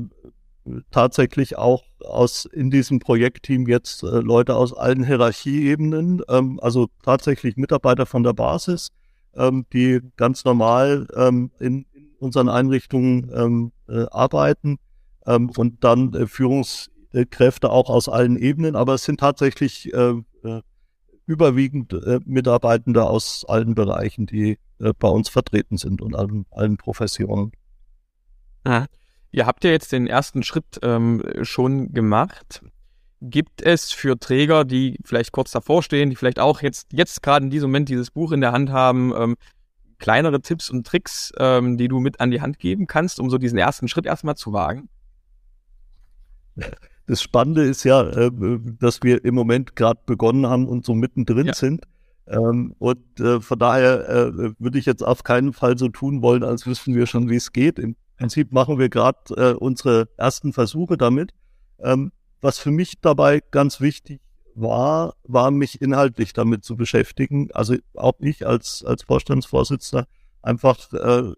tatsächlich 0.89 1.57
auch 1.57 1.83
aus 1.99 2.45
in 2.45 2.71
diesem 2.71 2.99
Projektteam 2.99 3.67
jetzt 3.67 4.03
äh, 4.03 4.21
Leute 4.21 4.55
aus 4.55 4.71
allen 4.71 5.03
Hierarchieebenen, 5.03 6.21
ähm, 6.29 6.61
also 6.61 6.87
tatsächlich 7.03 7.57
Mitarbeiter 7.57 8.05
von 8.05 8.23
der 8.23 8.31
Basis, 8.31 8.87
ähm, 9.35 9.65
die 9.73 9.99
ganz 10.15 10.45
normal 10.45 11.07
ähm, 11.13 11.51
in, 11.59 11.85
unseren 12.23 12.49
Einrichtungen 12.49 13.29
ähm, 13.33 13.71
äh, 13.87 14.05
arbeiten 14.09 14.79
ähm, 15.25 15.51
und 15.55 15.83
dann 15.83 16.13
äh, 16.13 16.27
Führungskräfte 16.27 17.69
auch 17.69 17.89
aus 17.89 18.09
allen 18.09 18.37
Ebenen, 18.37 18.75
aber 18.75 18.95
es 18.95 19.03
sind 19.03 19.19
tatsächlich 19.19 19.93
äh, 19.93 20.13
äh, 20.43 20.61
überwiegend 21.25 21.93
äh, 21.93 22.19
Mitarbeitende 22.25 23.03
aus 23.03 23.45
allen 23.47 23.75
Bereichen, 23.75 24.25
die 24.25 24.57
bei 24.99 25.07
uns 25.07 25.29
vertreten 25.29 25.77
sind 25.77 26.01
und 26.01 26.13
allen, 26.13 26.45
allen 26.51 26.75
Professionen. 26.75 27.53
Ah. 28.65 28.85
Ihr 29.31 29.47
habt 29.47 29.63
ja 29.63 29.71
jetzt 29.71 29.91
den 29.91 30.07
ersten 30.07 30.43
Schritt 30.43 30.79
ähm, 30.83 31.23
schon 31.41 31.91
gemacht. 31.91 32.61
Gibt 33.19 33.63
es 33.63 33.91
für 33.91 34.19
Träger, 34.19 34.63
die 34.63 34.99
vielleicht 35.03 35.31
kurz 35.31 35.51
davor 35.51 35.81
stehen, 35.81 36.11
die 36.11 36.15
vielleicht 36.15 36.39
auch 36.39 36.61
jetzt, 36.61 36.93
jetzt 36.93 37.23
gerade 37.23 37.45
in 37.45 37.49
diesem 37.49 37.69
Moment 37.71 37.89
dieses 37.89 38.11
Buch 38.11 38.31
in 38.31 38.41
der 38.41 38.51
Hand 38.51 38.71
haben, 38.71 39.11
ähm, 39.17 39.35
kleinere 40.03 40.41
Tipps 40.41 40.69
und 40.69 40.85
Tricks, 40.85 41.31
ähm, 41.39 41.77
die 41.77 41.87
du 41.87 42.01
mit 42.01 42.19
an 42.19 42.29
die 42.29 42.41
Hand 42.41 42.59
geben 42.59 42.87
kannst, 42.87 43.21
um 43.21 43.29
so 43.29 43.37
diesen 43.37 43.57
ersten 43.57 43.87
Schritt 43.87 44.05
erstmal 44.05 44.35
zu 44.35 44.51
wagen? 44.51 44.89
Das 47.05 47.21
Spannende 47.21 47.63
ist 47.63 47.83
ja, 47.83 48.01
äh, 48.01 48.31
dass 48.79 49.01
wir 49.03 49.25
im 49.25 49.35
Moment 49.35 49.75
gerade 49.75 49.99
begonnen 50.05 50.47
haben 50.47 50.67
und 50.67 50.85
so 50.85 50.93
mittendrin 50.93 51.47
ja. 51.47 51.53
sind. 51.53 51.85
Ähm, 52.27 52.75
und 52.79 53.19
äh, 53.19 53.41
von 53.41 53.59
daher 53.59 54.07
äh, 54.07 54.53
würde 54.57 54.77
ich 54.77 54.85
jetzt 54.85 55.03
auf 55.03 55.23
keinen 55.23 55.51
Fall 55.51 55.77
so 55.77 55.89
tun 55.89 56.21
wollen, 56.21 56.43
als 56.43 56.65
wüssten 56.65 56.95
wir 56.95 57.05
schon, 57.05 57.29
wie 57.29 57.35
es 57.35 57.51
geht. 57.51 57.79
Im 57.79 57.95
Prinzip 58.17 58.53
machen 58.53 58.79
wir 58.79 58.87
gerade 58.87 59.19
äh, 59.35 59.53
unsere 59.53 60.07
ersten 60.15 60.53
Versuche 60.53 60.95
damit. 60.97 61.31
Ähm, 61.79 62.11
was 62.41 62.57
für 62.59 62.71
mich 62.71 63.01
dabei 63.01 63.41
ganz 63.51 63.81
wichtig 63.81 64.21
war, 64.55 65.15
war 65.23 65.51
mich 65.51 65.81
inhaltlich 65.81 66.33
damit 66.33 66.63
zu 66.63 66.75
beschäftigen. 66.75 67.49
Also 67.53 67.75
auch 67.95 68.13
ich 68.19 68.45
als, 68.45 68.83
als 68.85 69.03
Vorstandsvorsitzender 69.03 70.05
einfach 70.41 70.91
äh, 70.93 71.31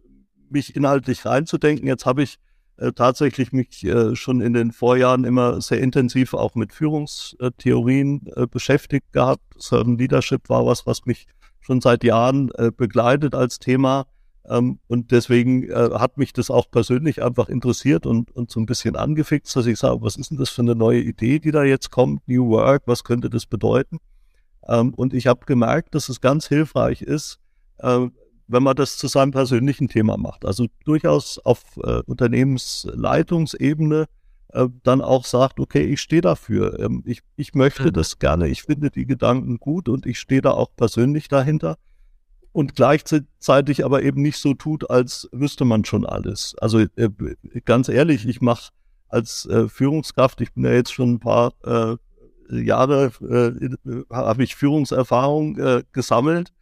mich 0.50 0.76
inhaltlich 0.76 1.26
reinzudenken. 1.26 1.88
Jetzt 1.88 2.06
habe 2.06 2.24
ich 2.24 2.38
äh, 2.78 2.92
tatsächlich 2.92 3.54
mich 3.54 3.84
äh, 3.86 4.16
schon 4.16 4.42
in 4.42 4.54
den 4.54 4.72
Vorjahren 4.72 5.24
immer 5.24 5.62
sehr 5.62 5.80
intensiv 5.80 6.34
auch 6.34 6.56
mit 6.56 6.74
Führungstheorien 6.74 8.28
äh, 8.36 8.48
beschäftigt 8.48 9.14
gehabt. 9.14 9.44
Certain 9.60 9.98
Leadership 9.98 10.50
war 10.50 10.66
was, 10.66 10.86
was 10.86 11.06
mich 11.06 11.28
schon 11.62 11.82
seit 11.82 12.04
Jahren 12.04 12.52
äh, 12.56 12.72
begleitet 12.76 13.34
als 13.34 13.60
Thema. 13.60 14.06
Ähm, 14.50 14.80
und 14.88 15.12
deswegen 15.12 15.70
äh, 15.70 15.90
hat 15.94 16.18
mich 16.18 16.34
das 16.34 16.52
auch 16.52 16.70
persönlich 16.70 17.24
einfach 17.24 17.50
interessiert 17.50 18.06
und, 18.06 18.32
und 18.32 18.52
so 18.52 18.60
ein 18.60 18.66
bisschen 18.66 18.96
angefixt, 18.96 19.56
dass 19.56 19.66
ich 19.66 19.80
sage, 19.80 20.02
was 20.02 20.18
ist 20.18 20.32
denn 20.32 20.38
das 20.38 20.50
für 20.50 20.62
eine 20.62 20.75
neue 20.75 21.02
Idee, 21.02 21.40
die 21.40 21.52
da 21.52 21.64
jetzt 21.64 21.92
kommt? 21.92 22.28
New 22.28 22.50
Work, 22.50 22.84
was 22.86 23.04
könnte 23.04 23.30
das 23.30 23.46
bedeuten? 23.46 24.00
Ähm, 24.68 24.94
und 24.94 25.14
ich 25.14 25.28
habe 25.28 25.46
gemerkt, 25.46 25.96
dass 25.96 26.10
es 26.10 26.22
ganz 26.22 26.48
hilfreich 26.48 27.02
ist, 27.02 27.40
äh, 27.80 28.08
wenn 28.48 28.64
man 28.64 28.75
das 28.75 28.98
zu 28.98 29.08
seinem 29.08 29.32
persönlichen 29.32 29.88
Thema 29.88 30.18
macht. 30.18 30.46
Also 30.46 30.68
durchaus 30.84 31.40
auf 31.40 31.64
äh, 31.84 32.02
Unternehmensleitungsebene 32.06 34.06
äh, 34.50 34.68
dann 34.84 35.02
auch 35.02 35.25
sagt, 35.25 35.60
okay, 35.60 35.84
ich 35.84 36.02
stehe 36.02 36.22
dafür. 36.22 36.80
Ähm, 36.80 37.04
ich, 37.06 37.22
ich 37.36 37.56
möchte 37.56 37.88
mhm. 37.88 37.94
das 37.94 38.20
gerne. 38.20 38.48
Ich 38.48 38.64
finde 38.64 38.92
die 38.92 39.06
Gedanken 39.06 39.58
gut 39.58 39.90
und 39.90 40.06
ich 40.06 40.20
stehe 40.20 40.42
da 40.42 40.52
auch 40.52 40.70
persönlich 40.75 41.28
dahinter. 41.28 41.78
Und 42.56 42.74
gleichzeitig 42.74 43.84
aber 43.84 44.04
eben 44.04 44.22
nicht 44.22 44.38
so 44.38 44.54
tut, 44.54 44.90
als 44.90 45.28
wüsste 45.34 45.66
man 45.66 45.84
schon 45.84 46.06
alles. 46.06 46.56
Also 46.62 46.80
äh, 46.80 47.10
ganz 47.66 47.90
ehrlich, 47.90 48.26
ich 48.26 48.40
mache 48.40 48.72
als 49.10 49.46
äh, 49.48 49.68
Führungskraft, 49.68 50.40
ich 50.40 50.54
bin 50.54 50.64
ja 50.64 50.72
jetzt 50.72 50.94
schon 50.94 51.16
ein 51.16 51.20
paar 51.20 51.52
äh, 51.66 51.98
Jahre, 52.50 53.12
äh, 53.20 54.06
habe 54.10 54.46
ich 54.46 54.56
Führungserfahrung 54.56 55.58
äh, 55.58 55.84
gesammelt. 55.92 56.54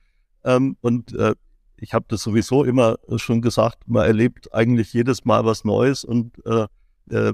Ähm, 0.43 0.77
und 0.81 1.13
äh, 1.13 1.35
ich 1.77 1.93
habe 1.93 2.05
das 2.07 2.23
sowieso 2.23 2.63
immer 2.63 2.97
schon 3.17 3.43
gesagt, 3.43 3.83
man 3.85 4.07
erlebt 4.07 4.51
eigentlich 4.51 4.93
jedes 4.93 5.25
Mal 5.25 5.45
was 5.45 5.63
Neues 5.63 6.03
und 6.03 6.43
äh, 6.47 6.65
äh, 7.11 7.33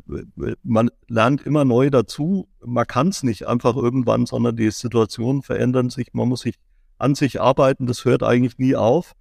man 0.63 0.91
lernt 1.07 1.45
immer 1.45 1.63
neu 1.63 1.89
dazu. 1.89 2.49
Man 2.59 2.85
kann 2.85 3.07
es 3.07 3.23
nicht 3.23 3.47
einfach 3.47 3.77
irgendwann, 3.77 4.25
sondern 4.25 4.57
die 4.57 4.69
Situationen 4.69 5.43
verändern 5.43 5.89
sich. 5.89 6.13
Man 6.13 6.27
muss 6.27 6.41
sich 6.41 6.55
an 6.99 7.15
sich 7.15 7.41
arbeiten. 7.41 7.87
Das 7.87 8.05
hört 8.05 8.23
eigentlich 8.23 8.57
nie 8.57 8.75
auf. 8.75 9.13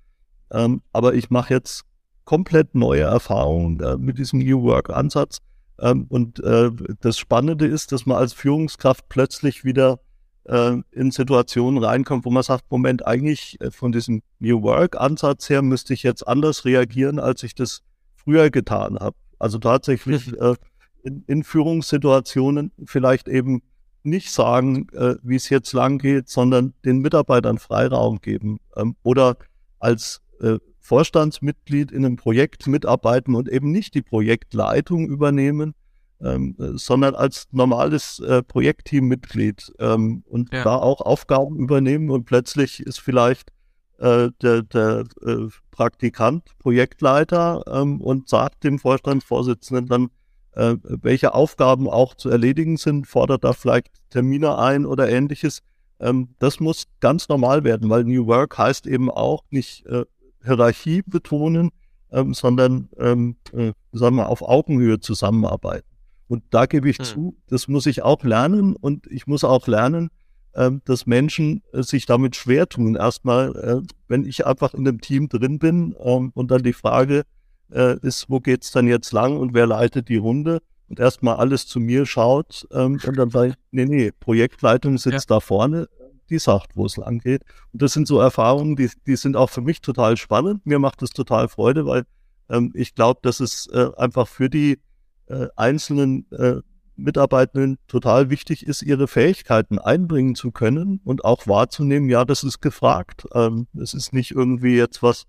Ähm, 0.51 0.83
aber 0.93 1.15
ich 1.15 1.31
mache 1.31 1.55
jetzt 1.55 1.85
komplett 2.25 2.75
neue 2.75 3.03
Erfahrungen 3.03 3.81
äh, 3.81 3.97
mit 3.97 4.19
diesem 4.19 4.41
New 4.41 4.63
Work 4.63 4.91
Ansatz. 4.91 5.39
Ähm, 5.81 6.07
und 6.09 6.41
äh, 6.41 6.71
das 7.01 7.19
Spannende 7.19 7.67
ist, 7.67 7.93
dass 7.93 8.07
man 8.07 8.19
als 8.19 8.33
Führungskraft 8.33 9.09
plötzlich 9.09 9.65
wieder 9.65 10.01
äh, 10.45 10.77
in 10.93 11.11
Situationen 11.11 11.83
reinkommt, 11.83 12.25
wo 12.25 12.31
man 12.31 12.43
sagt, 12.43 12.71
Moment, 12.71 13.07
eigentlich 13.07 13.61
äh, 13.61 13.71
von 13.71 13.93
diesem 13.93 14.23
New 14.41 14.63
Work-Ansatz 14.63 15.49
her 15.49 15.63
müsste 15.63 15.95
ich 15.95 16.03
jetzt 16.03 16.27
anders 16.27 16.65
reagieren, 16.65 17.19
als 17.19 17.43
ich 17.43 17.55
das 17.55 17.83
früher 18.17 18.51
getan 18.51 18.99
habe. 18.99 19.17
Also 19.39 19.59
tatsächlich 19.59 20.33
äh, 20.41 20.55
in, 21.03 21.23
in 21.27 21.45
Führungssituationen 21.45 22.73
vielleicht 22.85 23.29
eben 23.29 23.63
nicht 24.03 24.31
sagen, 24.31 24.87
äh, 24.93 25.17
wie 25.23 25.37
es 25.37 25.49
jetzt 25.49 25.73
lang 25.73 25.99
geht, 25.99 26.29
sondern 26.29 26.75
den 26.85 26.99
Mitarbeitern 26.99 27.59
Freiraum 27.59 28.21
geben 28.21 28.59
ähm, 28.77 28.97
oder 29.03 29.37
als 29.79 30.21
äh, 30.41 30.59
Vorstandsmitglied 30.81 31.93
in 31.93 32.05
einem 32.05 32.17
Projekt 32.17 32.67
mitarbeiten 32.67 33.35
und 33.35 33.49
eben 33.49 33.71
nicht 33.71 33.95
die 33.95 34.03
Projektleitung 34.03 35.07
übernehmen, 35.09 35.75
ähm, 36.21 36.57
sondern 36.75 37.15
als 37.15 37.47
normales 37.53 38.21
äh, 38.21 38.43
Projektteammitglied 38.43 39.73
ähm, 39.79 40.25
und 40.27 40.53
ja. 40.53 40.65
da 40.65 40.77
auch 40.77 41.01
Aufgaben 41.01 41.59
übernehmen 41.59 42.11
und 42.11 42.25
plötzlich 42.25 42.81
ist 42.81 43.01
vielleicht 43.01 43.51
äh, 43.99 44.31
der, 44.43 44.63
der 44.63 45.05
äh, 45.25 45.49
Praktikant 45.71 46.57
Projektleiter 46.59 47.63
ähm, 47.67 48.01
und 48.01 48.29
sagt 48.29 48.65
dem 48.65 48.79
Vorstandsvorsitzenden 48.79 49.87
dann, 49.87 50.09
äh, 50.53 50.77
welche 50.83 51.35
Aufgaben 51.35 51.89
auch 51.89 52.15
zu 52.15 52.31
erledigen 52.31 52.77
sind, 52.77 53.07
fordert 53.07 53.45
da 53.45 53.53
vielleicht 53.53 53.89
Termine 54.11 54.59
ein 54.59 54.87
oder 54.87 55.09
ähnliches. 55.09 55.61
Ähm, 56.01 56.35
das 56.39 56.61
muss 56.61 56.85
ganz 57.01 57.29
normal 57.29 57.65
werden, 57.65 57.91
weil 57.91 58.05
New 58.05 58.27
Work 58.27 58.59
heißt 58.59 58.87
eben 58.87 59.11
auch 59.11 59.45
nicht 59.51 59.87
äh, 59.87 60.05
Hierarchie 60.45 61.03
betonen, 61.07 61.71
ähm, 62.11 62.35
sondern 62.35 62.89
ähm, 62.99 63.37
äh, 63.53 63.73
sagen 63.93 64.17
wir 64.17 64.29
auf 64.29 64.43
Augenhöhe 64.43 65.01
zusammenarbeiten. 65.01 65.87
Und 66.29 66.45
da 66.51 66.67
gebe 66.67 66.89
ich 66.89 66.99
hm. 66.99 67.05
zu, 67.05 67.37
das 67.49 67.69
muss 67.69 67.87
ich 67.87 68.03
auch 68.03 68.23
lernen 68.23 68.77
und 68.77 69.07
ich 69.07 69.27
muss 69.27 69.45
auch 69.45 69.67
lernen, 69.67 70.11
äh, 70.53 70.71
dass 70.85 71.07
Menschen 71.07 71.63
äh, 71.73 71.83
sich 71.83 72.07
damit 72.07 72.37
schwer 72.37 72.69
tun. 72.69 72.97
Erstmal, 72.97 73.57
äh, 73.57 73.95
wenn 74.09 74.25
ich 74.25 74.47
einfach 74.47 74.75
in 74.75 74.87
einem 74.87 75.01
Team 75.01 75.29
drin 75.29 75.59
bin 75.59 75.95
ähm, 76.01 76.31
und 76.35 76.51
dann 76.51 76.63
die 76.63 76.73
Frage 76.73 77.25
äh, 77.73 77.99
ist, 78.01 78.29
wo 78.29 78.41
geht's 78.41 78.71
dann 78.71 78.87
jetzt 78.87 79.13
lang 79.13 79.39
und 79.39 79.55
wer 79.55 79.67
leitet 79.67 80.09
die 80.09 80.17
Runde? 80.17 80.61
Und 80.89 81.01
erstmal 81.01 81.37
alles 81.37 81.67
zu 81.67 81.81
mir 81.81 82.07
schaut 82.07 82.67
ähm, 82.73 82.99
und 83.07 83.19
dann 83.19 83.29
ich, 83.51 83.55
nee, 83.71 83.85
nee, 83.85 84.11
Projektleitung 84.11 84.97
sitzt 84.97 85.29
ja. 85.29 85.37
da 85.37 85.41
vorne, 85.41 85.89
die 86.31 86.39
sagt, 86.39 86.77
wo 86.77 86.87
es 86.87 86.97
lang 86.97 87.19
geht. 87.19 87.43
Und 87.73 87.83
das 87.83 87.93
sind 87.93 88.09
so 88.09 88.21
Erfahrungen, 88.21 88.77
die, 88.77 88.91
die 89.07 89.17
sind 89.17 89.37
auch 89.37 89.51
für 89.51 89.61
mich 89.61 89.83
total 89.83 90.17
spannend. 90.17 90.65
Mir 90.65 90.79
macht 90.79 91.03
es 91.03 91.11
total 91.11 91.49
Freude, 91.49 91.85
weil 91.87 92.05
ähm, 92.49 92.73
ich 92.75 92.95
glaube, 92.95 93.21
dass 93.23 93.41
es 93.41 93.67
äh, 93.69 93.91
einfach 93.97 94.29
für 94.29 94.49
die 94.49 94.79
äh, 95.27 95.49
einzelnen 95.57 96.27
äh, 96.33 96.57
Mitarbeitenden 96.97 97.79
total 97.87 98.29
wichtig 98.29 98.67
ist, 98.67 98.83
ihre 98.83 99.07
Fähigkeiten 99.07 99.79
einbringen 99.79 100.35
zu 100.35 100.51
können 100.51 101.01
und 101.05 101.25
auch 101.25 101.47
wahrzunehmen, 101.47 102.09
ja, 102.09 102.25
das 102.25 102.43
ist 102.43 102.61
gefragt. 102.61 103.27
Ähm, 103.35 103.69
es 103.81 103.95
ist 103.95 104.13
nicht 104.13 104.33
irgendwie 104.33 104.77
jetzt 104.77 105.03
was, 105.03 105.25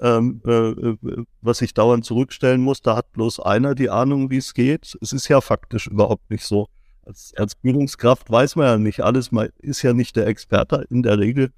ähm, 0.00 0.42
äh, 0.46 0.70
äh, 0.70 0.96
was 1.40 1.62
ich 1.62 1.74
dauernd 1.74 2.04
zurückstellen 2.04 2.60
muss. 2.60 2.82
Da 2.82 2.96
hat 2.96 3.12
bloß 3.12 3.40
einer 3.40 3.74
die 3.74 3.90
Ahnung, 3.90 4.30
wie 4.30 4.38
es 4.38 4.54
geht. 4.54 4.96
Es 5.00 5.12
ist 5.12 5.28
ja 5.28 5.40
faktisch 5.40 5.86
überhaupt 5.86 6.30
nicht 6.30 6.44
so. 6.44 6.66
Als, 7.04 7.32
als 7.36 7.54
Führungskraft 7.60 8.30
weiß 8.30 8.56
man 8.56 8.66
ja 8.66 8.78
nicht 8.78 9.00
alles. 9.00 9.32
Man 9.32 9.48
ist 9.58 9.82
ja 9.82 9.92
nicht 9.92 10.16
der 10.16 10.26
Experte. 10.26 10.86
In 10.90 11.02
der 11.02 11.18
Regel 11.18 11.52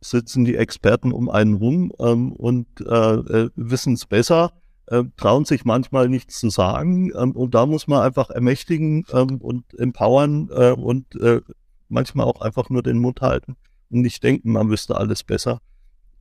sitzen 0.00 0.44
die 0.44 0.56
Experten 0.56 1.12
um 1.12 1.28
einen 1.28 1.54
rum 1.54 1.92
ähm, 1.98 2.32
und 2.32 2.66
äh, 2.80 2.84
äh 2.84 3.50
wissen 3.56 3.94
es 3.94 4.06
besser 4.06 4.52
äh, 4.90 5.04
trauen 5.16 5.44
sich 5.44 5.64
manchmal 5.64 6.08
nichts 6.08 6.40
zu 6.40 6.50
sagen. 6.50 7.12
Ähm, 7.16 7.32
und 7.32 7.54
da 7.54 7.66
muss 7.66 7.86
man 7.86 8.02
einfach 8.02 8.30
ermächtigen 8.30 9.04
ähm, 9.12 9.38
und 9.38 9.78
empowern 9.78 10.48
äh, 10.52 10.72
und 10.72 11.14
äh, 11.16 11.40
manchmal 11.88 12.26
auch 12.26 12.40
einfach 12.40 12.70
nur 12.70 12.82
den 12.82 12.98
Mund 12.98 13.20
halten 13.20 13.56
und 13.90 14.02
nicht 14.02 14.22
denken, 14.22 14.52
man 14.52 14.70
wüsste 14.70 14.96
alles 14.96 15.22
besser. 15.22 15.60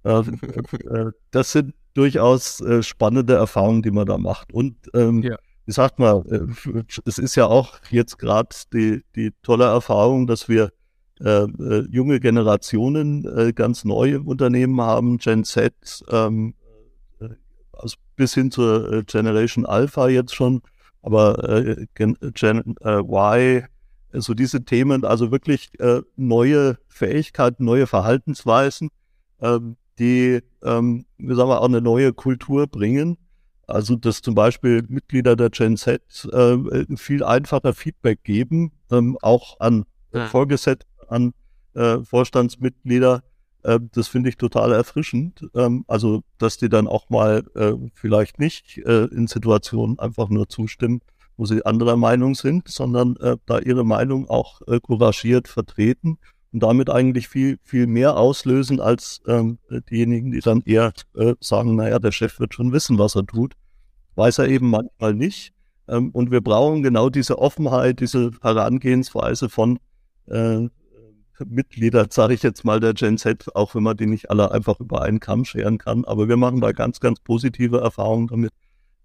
Ähm, 0.08 0.40
äh, 0.90 1.12
das 1.32 1.52
sind 1.52 1.74
durchaus 1.94 2.62
äh, 2.62 2.82
spannende 2.82 3.34
Erfahrungen, 3.34 3.82
die 3.82 3.92
man 3.92 4.06
da 4.06 4.18
macht. 4.18 4.54
Und 4.54 4.76
ähm, 4.94 5.22
ja. 5.22 5.38
wie 5.66 5.72
sagt 5.72 6.00
man, 6.00 6.26
äh, 6.28 6.84
es 7.06 7.18
ist 7.18 7.36
ja 7.36 7.48
auch 7.48 7.80
jetzt 7.90 8.18
gerade 8.18 8.56
die, 8.74 9.04
die 9.16 9.32
tolle 9.44 9.66
Erfahrung, 9.66 10.28
dass 10.28 10.48
wir 10.48 10.72
äh, 11.20 11.44
äh, 11.44 11.88
junge 11.90 12.20
Generationen 12.20 13.26
äh, 13.26 13.52
ganz 13.52 13.84
neu 13.84 14.12
im 14.12 14.28
Unternehmen 14.28 14.80
haben, 14.80 15.18
Gen 15.18 15.44
Z, 15.44 15.74
ähm, 16.10 16.54
also 17.74 17.98
bis 18.16 18.34
hin 18.34 18.52
zur 18.52 18.92
äh, 18.92 19.04
Generation 19.04 19.66
Alpha 19.66 20.08
jetzt 20.08 20.36
schon, 20.36 20.62
aber 21.02 21.50
äh, 21.50 21.88
Gen, 21.96 22.18
Gen 22.34 22.76
äh, 22.82 23.00
Y, 23.00 23.66
so 24.14 24.34
diese 24.34 24.64
Themen, 24.64 25.06
also 25.06 25.32
wirklich 25.32 25.70
äh, 25.80 26.02
neue 26.16 26.78
Fähigkeiten, 26.88 27.66
neue 27.66 27.88
Verhaltensweisen, 27.88 28.90
ähm, 29.42 29.76
die, 30.00 30.42
ähm, 30.64 31.06
wie 31.18 31.36
sagen 31.36 31.50
wir, 31.50 31.62
auch 31.62 31.66
eine 31.66 31.82
neue 31.82 32.14
Kultur 32.14 32.68
bringen. 32.68 33.18
Also 33.68 33.96
dass 33.98 34.22
zum 34.22 34.34
Beispiel 34.34 34.84
Mitglieder 34.88 35.36
der 35.36 35.50
Gen 35.50 35.76
Z 35.76 36.02
äh, 36.32 36.96
viel 36.96 37.24
einfacher 37.24 37.74
Feedback 37.74 38.24
geben, 38.24 38.72
ähm, 38.92 39.18
auch 39.22 39.60
an 39.60 39.86
ja. 40.14 40.28
Vorgesetzte, 40.28 40.88
an 41.10 41.34
äh, 41.74 42.00
Vorstandsmitglieder, 42.00 43.24
äh, 43.64 43.80
das 43.92 44.08
finde 44.08 44.30
ich 44.30 44.38
total 44.38 44.72
erfrischend. 44.72 45.46
Ähm, 45.54 45.84
also, 45.88 46.24
dass 46.38 46.58
die 46.58 46.70
dann 46.70 46.88
auch 46.88 47.10
mal 47.10 47.44
äh, 47.56 47.74
vielleicht 47.94 48.40
nicht 48.40 48.78
äh, 48.80 49.06
in 49.06 49.28
Situationen 49.28 50.00
einfach 50.00 50.30
nur 50.30 50.48
zustimmen, 50.48 51.02
wo 51.36 51.46
sie 51.46 51.66
anderer 51.66 51.98
Meinung 51.98 52.36
sind, 52.36 52.70
sondern 52.70 53.18
äh, 53.18 53.36
da 53.46 53.60
ihre 53.60 53.84
Meinung 53.84 54.30
auch 54.30 54.62
äh, 54.68 54.80
couragiert 54.80 55.50
vertreten 55.50 56.18
und 56.54 56.64
damit 56.64 56.90
eigentlich 56.90 57.28
viel, 57.28 57.60
viel 57.64 57.88
mehr 57.88 58.18
auslösen 58.18 58.80
als 58.80 59.22
ähm, 59.28 59.60
diejenigen, 59.90 60.32
die 60.32 60.40
dann 60.40 60.62
eher 60.66 60.94
äh, 61.16 61.36
sagen, 61.40 61.76
naja, 61.76 62.00
der 62.00 62.12
Chef 62.12 62.40
wird 62.40 62.54
schon 62.54 62.72
wissen, 62.72 62.98
was 62.98 63.16
er 63.16 63.26
tut. 63.26 63.54
Weiß 64.16 64.40
er 64.40 64.48
eben 64.48 64.70
manchmal 64.70 65.14
nicht. 65.14 65.54
Ähm, 65.88 66.12
und 66.12 66.32
wir 66.32 66.42
brauchen 66.42 66.84
genau 66.84 67.10
diese 67.10 67.40
Offenheit, 67.40 68.00
diese 68.00 68.32
Herangehensweise 68.42 69.50
von 69.50 69.80
äh, 70.28 70.68
Mitglieder, 71.46 72.08
sage 72.10 72.34
ich 72.34 72.44
jetzt 72.44 72.66
mal, 72.66 72.80
der 72.80 72.94
Gen 72.94 73.18
Z, 73.18 73.56
auch 73.56 73.76
wenn 73.76 73.84
man 73.84 73.98
die 73.98 74.08
nicht 74.08 74.30
alle 74.30 74.52
einfach 74.52 74.80
über 74.80 75.02
einen 75.02 75.20
Kamm 75.20 75.46
scheren 75.46 75.78
kann. 75.78 76.06
Aber 76.06 76.28
wir 76.28 76.38
machen 76.38 76.62
da 76.62 76.72
ganz, 76.72 77.00
ganz 77.00 77.20
positive 77.20 77.80
Erfahrungen 77.80 78.28
damit, 78.28 78.52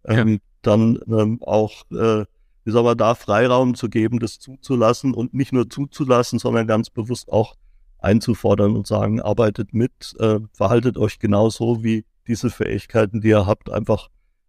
ähm, 0.05 0.29
ja. 0.29 0.37
dann 0.63 0.99
ähm, 1.09 1.43
auch, 1.43 1.85
äh, 1.93 2.25
soll 2.71 2.85
man 2.85 2.97
da 2.97 3.15
Freiraum 3.15 3.75
zu 3.75 3.89
geben, 3.89 4.21
das 4.21 4.39
zuzulassen 4.39 5.15
und 5.15 5.35
nicht 5.35 5.53
nur 5.53 5.69
zuzulassen, 5.69 6.39
sondern 6.39 6.67
ganz 6.67 6.91
bewusst 6.91 7.33
auch 7.33 7.57
einzufordern 7.99 8.77
und 8.77 8.87
sagen, 8.87 9.21
arbeitet 9.21 9.75
mit, 9.75 10.15
äh, 10.19 10.39
verhaltet 10.53 10.97
euch 10.97 11.19
genauso, 11.19 11.83
wie 11.83 12.05
diese 12.27 12.51
Fähigkeiten, 12.51 13.21
die 13.21 13.29
ihr 13.29 13.47
habt, 13.47 13.71
einfach 13.71 14.09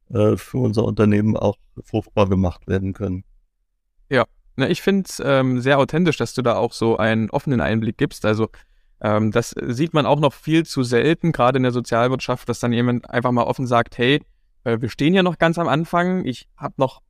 äh, 0.10 0.38
für 0.38 0.58
unser 0.58 0.84
Unternehmen 0.86 1.36
auch 1.36 1.58
fruchtbar 1.84 2.29
gemacht 2.29 2.67
werden 2.67 2.93
können. 2.93 3.24
Ja, 4.10 4.25
na, 4.55 4.70
ich 4.70 4.82
finde 4.82 5.05
es 5.10 5.22
ähm, 5.24 5.62
sehr 5.62 5.79
authentisch, 5.79 6.17
dass 6.17 6.34
du 6.34 6.41
da 6.41 6.55
auch 6.55 6.74
so 6.74 6.98
einen 6.98 7.29
offenen 7.32 7.62
Einblick 7.62 7.98
gibst. 7.98 8.25
Also 8.25 8.50
Ähm, 9.05 9.32
das 9.32 9.53
sieht 9.67 9.93
man 9.93 10.05
auch 10.05 10.22
noch 10.22 10.32
viel 10.34 10.65
zu 10.65 10.82
selten, 10.84 11.34
gerade 11.34 11.58
in 11.58 11.63
der 11.63 11.74
Sozialwirtschaft, 11.74 12.48
dass 12.48 12.62
dann 12.62 12.72
jemand 12.72 13.10
einfach 13.10 13.34
mal 13.34 13.43
offen 13.43 13.67
sagt, 13.67 13.98
hey, 13.98 14.22
äh, 14.63 14.79
wir 14.79 14.88
stehen 14.88 15.13
ja 15.13 15.24
noch 15.24 15.38
ganz 15.38 15.58
am 15.58 15.67
Anfang, 15.67 16.25
ich 16.25 16.48
habe 16.55 16.75
noch 16.77 17.01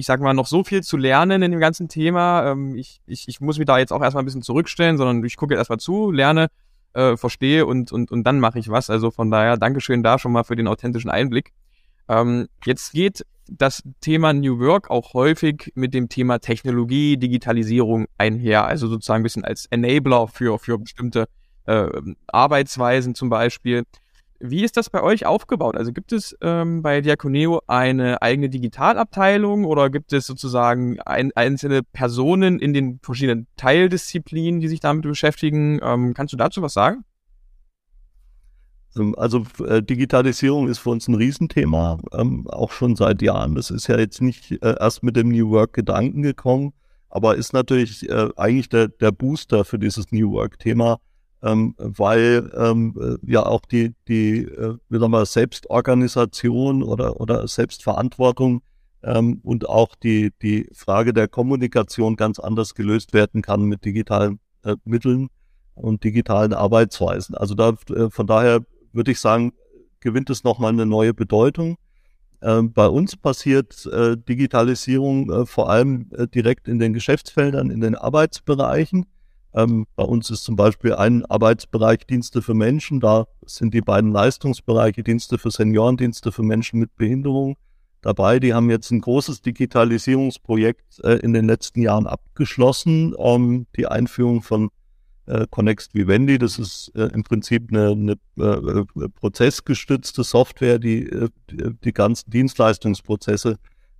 ich 0.00 0.06
sag 0.06 0.20
mal, 0.20 0.34
noch 0.34 0.46
so 0.46 0.64
viel 0.64 0.82
zu 0.82 0.96
lernen 0.96 1.42
in 1.42 1.50
dem 1.52 1.60
ganzen 1.60 1.88
Thema. 1.88 2.50
Ähm, 2.50 2.76
ich, 2.76 3.00
ich, 3.06 3.28
ich 3.28 3.40
muss 3.40 3.58
mich 3.58 3.66
da 3.66 3.78
jetzt 3.78 3.92
auch 3.92 4.02
erstmal 4.02 4.22
ein 4.22 4.26
bisschen 4.26 4.42
zurückstellen, 4.42 4.96
sondern 4.96 5.24
ich 5.24 5.36
gucke 5.36 5.54
jetzt 5.54 5.60
erstmal 5.60 5.78
zu, 5.78 6.10
lerne, 6.10 6.48
äh, 6.94 7.16
verstehe 7.16 7.66
und, 7.66 7.92
und, 7.92 8.10
und 8.10 8.24
dann 8.24 8.40
mache 8.40 8.58
ich 8.58 8.68
was. 8.68 8.90
Also 8.90 9.10
von 9.10 9.30
daher, 9.30 9.56
Dankeschön 9.56 10.02
da 10.02 10.18
schon 10.18 10.32
mal 10.32 10.44
für 10.44 10.56
den 10.56 10.66
authentischen 10.66 11.10
Einblick. 11.10 11.52
Ähm, 12.08 12.48
jetzt 12.64 12.92
geht 12.92 13.24
das 13.46 13.82
Thema 14.00 14.32
New 14.32 14.58
Work 14.58 14.90
auch 14.90 15.14
häufig 15.14 15.72
mit 15.74 15.92
dem 15.92 16.08
Thema 16.08 16.38
Technologie, 16.38 17.16
Digitalisierung 17.16 18.06
einher. 18.16 18.64
Also 18.66 18.88
sozusagen 18.88 19.20
ein 19.20 19.24
bisschen 19.24 19.44
als 19.44 19.66
Enabler 19.66 20.28
für, 20.28 20.58
für 20.58 20.78
bestimmte 20.78 21.28
äh, 21.66 21.88
Arbeitsweisen 22.28 23.14
zum 23.14 23.28
Beispiel. 23.28 23.84
Wie 24.42 24.64
ist 24.64 24.78
das 24.78 24.88
bei 24.88 25.02
euch 25.02 25.26
aufgebaut? 25.26 25.76
Also 25.76 25.92
gibt 25.92 26.12
es 26.12 26.34
ähm, 26.40 26.80
bei 26.82 27.02
Diaconeo 27.02 27.60
eine 27.66 28.22
eigene 28.22 28.48
Digitalabteilung 28.48 29.66
oder 29.66 29.90
gibt 29.90 30.14
es 30.14 30.26
sozusagen 30.26 30.98
ein, 31.00 31.30
einzelne 31.34 31.82
Personen 31.82 32.58
in 32.58 32.72
den 32.72 33.00
verschiedenen 33.02 33.46
Teildisziplinen, 33.58 34.60
die 34.60 34.68
sich 34.68 34.80
damit 34.80 35.02
beschäftigen? 35.02 35.78
Ähm, 35.82 36.14
kannst 36.14 36.32
du 36.32 36.38
dazu 36.38 36.62
was 36.62 36.72
sagen? 36.72 37.04
Ähm, 38.96 39.14
also 39.18 39.44
äh, 39.66 39.82
Digitalisierung 39.82 40.68
ist 40.68 40.78
für 40.78 40.90
uns 40.90 41.06
ein 41.06 41.14
Riesenthema, 41.14 41.98
ähm, 42.12 42.46
auch 42.48 42.72
schon 42.72 42.96
seit 42.96 43.20
Jahren. 43.20 43.54
Das 43.54 43.70
ist 43.70 43.88
ja 43.88 43.98
jetzt 43.98 44.22
nicht 44.22 44.52
äh, 44.52 44.76
erst 44.80 45.02
mit 45.02 45.16
dem 45.16 45.28
New 45.28 45.50
Work 45.50 45.74
Gedanken 45.74 46.22
gekommen, 46.22 46.72
aber 47.10 47.36
ist 47.36 47.52
natürlich 47.52 48.08
äh, 48.08 48.30
eigentlich 48.36 48.70
der, 48.70 48.88
der 48.88 49.12
Booster 49.12 49.66
für 49.66 49.78
dieses 49.78 50.12
New 50.12 50.32
Work 50.32 50.58
Thema 50.58 50.98
ähm, 51.42 51.74
weil 51.78 52.50
ähm, 52.54 52.94
äh, 53.00 53.30
ja 53.30 53.44
auch 53.46 53.62
die, 53.62 53.94
die 54.08 54.42
äh, 54.42 54.76
sagen 54.90 55.12
wir, 55.12 55.26
Selbstorganisation 55.26 56.82
oder, 56.82 57.20
oder 57.20 57.46
Selbstverantwortung 57.48 58.62
ähm, 59.02 59.40
und 59.42 59.68
auch 59.68 59.94
die, 59.94 60.32
die 60.42 60.68
Frage 60.74 61.12
der 61.12 61.28
Kommunikation 61.28 62.16
ganz 62.16 62.38
anders 62.38 62.74
gelöst 62.74 63.12
werden 63.12 63.42
kann 63.42 63.62
mit 63.62 63.84
digitalen 63.84 64.40
äh, 64.64 64.76
Mitteln 64.84 65.28
und 65.74 66.04
digitalen 66.04 66.52
Arbeitsweisen. 66.52 67.34
Also 67.34 67.54
da, 67.54 67.74
äh, 67.94 68.10
von 68.10 68.26
daher 68.26 68.60
würde 68.92 69.12
ich 69.12 69.20
sagen, 69.20 69.52
gewinnt 70.00 70.30
es 70.30 70.44
nochmal 70.44 70.72
eine 70.72 70.86
neue 70.86 71.14
Bedeutung. 71.14 71.76
Ähm, 72.42 72.72
bei 72.72 72.86
uns 72.86 73.16
passiert 73.16 73.86
äh, 73.86 74.16
Digitalisierung 74.16 75.30
äh, 75.30 75.46
vor 75.46 75.68
allem 75.68 76.10
äh, 76.16 76.26
direkt 76.26 76.68
in 76.68 76.78
den 76.78 76.94
Geschäftsfeldern, 76.94 77.70
in 77.70 77.80
den 77.80 77.94
Arbeitsbereichen. 77.94 79.06
Ähm, 79.54 79.86
bei 79.96 80.04
uns 80.04 80.30
ist 80.30 80.44
zum 80.44 80.56
Beispiel 80.56 80.94
ein 80.94 81.24
Arbeitsbereich 81.26 82.06
Dienste 82.06 82.42
für 82.42 82.54
Menschen. 82.54 83.00
Da 83.00 83.26
sind 83.44 83.74
die 83.74 83.80
beiden 83.80 84.12
Leistungsbereiche 84.12 85.02
Dienste 85.02 85.38
für 85.38 85.50
Senioren, 85.50 85.96
Dienste 85.96 86.32
für 86.32 86.42
Menschen 86.42 86.78
mit 86.78 86.94
Behinderung 86.96 87.56
dabei. 88.02 88.38
Die 88.38 88.54
haben 88.54 88.70
jetzt 88.70 88.90
ein 88.90 89.00
großes 89.00 89.42
Digitalisierungsprojekt 89.42 91.00
äh, 91.04 91.16
in 91.16 91.32
den 91.32 91.46
letzten 91.46 91.82
Jahren 91.82 92.06
abgeschlossen. 92.06 93.14
Ähm, 93.18 93.66
die 93.76 93.86
Einführung 93.86 94.42
von 94.42 94.70
äh, 95.26 95.46
Connext 95.50 95.94
Vivendi. 95.94 96.38
Das 96.38 96.58
ist 96.58 96.92
äh, 96.94 97.08
im 97.12 97.22
Prinzip 97.24 97.70
eine, 97.70 97.90
eine 97.90 98.16
äh, 98.38 99.08
prozessgestützte 99.08 100.24
Software, 100.24 100.78
die, 100.78 101.06
äh, 101.06 101.28
die, 101.50 101.74
die 101.84 101.92
ganzen 101.92 102.30
Dienstleistungsprozesse 102.30 103.58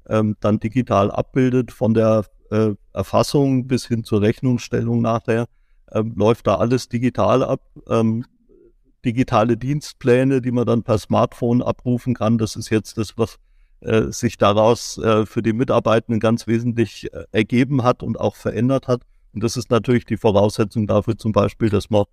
ähm, 0.08 0.36
dann 0.40 0.60
digital 0.60 1.10
abbildet 1.10 1.72
von 1.72 1.94
der 1.94 2.24
äh, 2.50 2.74
Erfassung 2.92 3.66
bis 3.66 3.86
hin 3.86 4.04
zur 4.04 4.22
Rechnungsstellung 4.22 5.00
nachher, 5.00 5.46
ähm, 5.92 6.14
läuft 6.16 6.46
da 6.46 6.56
alles 6.56 6.88
digital 6.88 7.42
ab. 7.42 7.62
Ähm, 7.88 8.24
digitale 9.04 9.56
Dienstpläne, 9.56 10.42
die 10.42 10.50
man 10.50 10.66
dann 10.66 10.82
per 10.82 10.98
Smartphone 10.98 11.62
abrufen 11.62 12.14
kann, 12.14 12.38
das 12.38 12.56
ist 12.56 12.70
jetzt 12.70 12.98
das, 12.98 13.16
was 13.16 13.38
äh, 13.80 14.12
sich 14.12 14.36
daraus 14.36 14.98
äh, 14.98 15.24
für 15.24 15.42
die 15.42 15.54
Mitarbeitenden 15.54 16.20
ganz 16.20 16.46
wesentlich 16.46 17.12
äh, 17.12 17.24
ergeben 17.32 17.82
hat 17.82 18.02
und 18.02 18.20
auch 18.20 18.36
verändert 18.36 18.88
hat. 18.88 19.02
Und 19.32 19.42
das 19.42 19.56
ist 19.56 19.70
natürlich 19.70 20.04
die 20.04 20.16
Voraussetzung 20.16 20.86
dafür 20.86 21.16
zum 21.16 21.32
Beispiel, 21.32 21.70
dass 21.70 21.88
man 21.88 22.04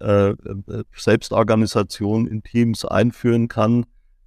äh, 0.00 0.30
äh 0.30 0.84
Selbstorganisation 0.96 2.26
in 2.26 2.42
Teams 2.42 2.84
einführen 2.84 3.48
kann, 3.48 3.84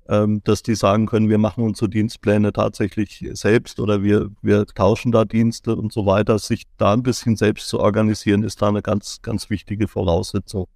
ähm, 0.08 0.42
dass 0.44 0.64
die 0.64 0.76
sagen 0.76 1.08
können, 1.08 1.30
wir 1.30 1.38
machen 1.38 1.64
unsere 1.64 1.90
Dienstpläne 1.90 2.54
tatsächlich 2.54 3.26
selbst 3.34 3.80
oder 3.80 4.04
wir, 4.04 4.30
wir 4.42 4.66
tauschen 4.68 5.12
da 5.12 5.26
Dienste 5.26 5.76
und 5.76 5.92
so 5.92 6.06
weiter. 6.06 6.38
Sich 6.40 6.64
da 6.78 6.94
ein 6.94 7.04
bisschen 7.04 7.36
selbst 7.36 7.68
zu 7.68 7.80
organisieren, 7.80 8.44
ist 8.44 8.62
da 8.62 8.68
eine 8.68 8.82
ganz, 8.82 9.22
ganz 9.22 9.50
wichtige 9.50 9.88
Voraussetzung. 9.88 10.68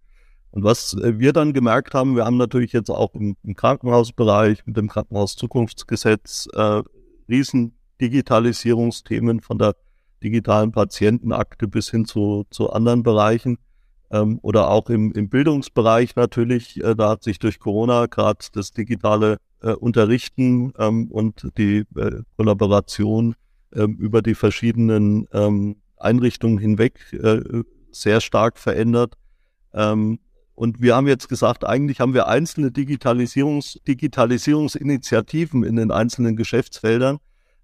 Und 0.52 0.63
was 0.63 0.96
äh, 0.96 1.20
wir 1.20 1.34
dann 1.34 1.54
gemerkt 1.54 1.94
haben, 1.94 2.15
wir 2.15 2.26
haben 2.26 2.38
natürlich 2.38 2.74
jetzt 2.74 2.89
auch 2.89 3.13
im, 3.13 3.38
im 3.44 3.56
Krankenhausbereich 3.56 4.65
mit 4.65 4.78
dem 4.78 4.89
Krankenhauszukunftsgesetz 4.89 6.48
äh, 6.54 6.82
riesen 7.28 7.78
Digitalisierungsthemen 8.02 9.42
von 9.42 9.60
der 9.60 9.76
digitalen 10.24 10.72
Patientenakte 10.72 11.68
bis 11.68 11.92
hin 11.92 12.06
zu, 12.06 12.46
zu 12.50 12.72
anderen 12.72 13.04
Bereichen 13.04 13.58
ähm, 14.12 14.39
oder 14.41 14.69
auch 14.69 14.89
im, 14.89 15.12
im 15.12 15.30
Bildungsbereich 15.30 16.15
natürlich. 16.15 16.84
Äh, 16.84 16.95
da 16.95 17.10
hat 17.10 17.24
sich 17.24 17.39
durch 17.39 17.60
Corona 17.60 18.08
gerade 18.08 18.45
das 18.54 18.72
digitale 18.72 19.38
äh, 19.62 19.72
Unterrichten 19.72 20.74
ähm, 20.78 21.08
und 21.12 21.48
die 21.58 21.86
äh, 21.95 22.22
Kollaboration 22.38 23.36
ähm, 23.74 23.95
über 23.98 24.22
die 24.22 24.36
verschiedenen 24.36 25.28
ähm, 25.34 25.78
Einrichtungen 25.98 26.58
hinweg 26.58 27.13
äh, 27.13 27.41
sehr 27.91 28.22
stark 28.22 28.58
verändert. 28.58 29.15
Ähm, 29.74 30.19
und 30.56 30.82
wir 30.82 30.95
haben 30.95 31.08
jetzt 31.08 31.30
gesagt, 31.30 31.65
eigentlich 31.65 32.02
haben 32.02 32.13
wir 32.13 32.28
einzelne 32.28 32.72
Digitalisierungs 32.72 33.80
Digitalisierungsinitiativen 33.88 35.63
in 35.63 35.78
den 35.78 35.89
einzelnen 35.89 36.36
Geschäftsfeldern. 36.36 37.19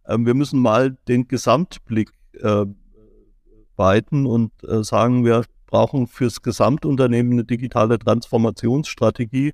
Wir 0.08 0.34
müssen 0.34 0.62
mal 0.62 0.96
den 1.10 1.28
Gesamtblick 1.28 2.12
äh, 2.40 2.66
weiten 3.76 4.26
und 4.26 4.52
äh, 4.64 4.84
sagen, 4.84 5.26
wir 5.26 5.44
brauchen 5.66 6.08
fürs 6.08 6.42
Gesamtunternehmen 6.42 7.34
eine 7.34 7.44
digitale 7.44 8.00
Transformationsstrategie. 8.00 9.52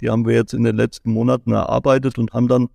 Die 0.00 0.10
haben 0.10 0.26
wir 0.26 0.34
jetzt 0.34 0.54
in 0.54 0.64
den 0.64 0.76
letzten 0.76 1.12
Monaten 1.12 1.52
erarbeitet 1.52 2.18
und 2.18 2.32
haben 2.32 2.48
dann 2.48 2.68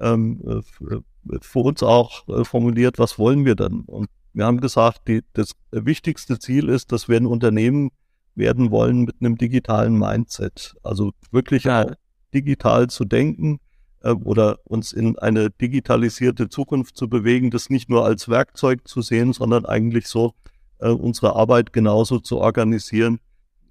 ähm, 0.00 0.42
äh, 0.46 1.38
für 1.40 1.58
uns 1.60 1.82
auch 1.82 2.28
äh, 2.28 2.44
formuliert, 2.44 2.98
was 2.98 3.18
wollen 3.18 3.44
wir 3.44 3.56
denn? 3.56 3.80
Und 3.80 4.08
wir 4.32 4.44
haben 4.44 4.60
gesagt, 4.60 5.08
die, 5.08 5.22
das 5.32 5.52
wichtigste 5.70 6.38
Ziel 6.38 6.68
ist, 6.68 6.92
dass 6.92 7.08
wir 7.08 7.16
ein 7.16 7.26
Unternehmen 7.26 7.90
werden 8.34 8.70
wollen 8.70 9.04
mit 9.04 9.16
einem 9.20 9.36
digitalen 9.36 9.98
Mindset. 9.98 10.74
Also 10.82 11.12
wirklich 11.30 11.64
ja. 11.64 11.92
digital 12.34 12.88
zu 12.88 13.04
denken 13.04 13.60
äh, 14.02 14.10
oder 14.10 14.58
uns 14.64 14.92
in 14.92 15.18
eine 15.18 15.50
digitalisierte 15.50 16.48
Zukunft 16.48 16.96
zu 16.96 17.08
bewegen, 17.08 17.50
das 17.50 17.70
nicht 17.70 17.88
nur 17.88 18.04
als 18.04 18.28
Werkzeug 18.28 18.86
zu 18.86 19.00
sehen, 19.02 19.32
sondern 19.32 19.64
eigentlich 19.64 20.06
so 20.06 20.34
äh, 20.78 20.88
unsere 20.88 21.36
Arbeit 21.36 21.72
genauso 21.72 22.18
zu 22.18 22.38
organisieren, 22.38 23.18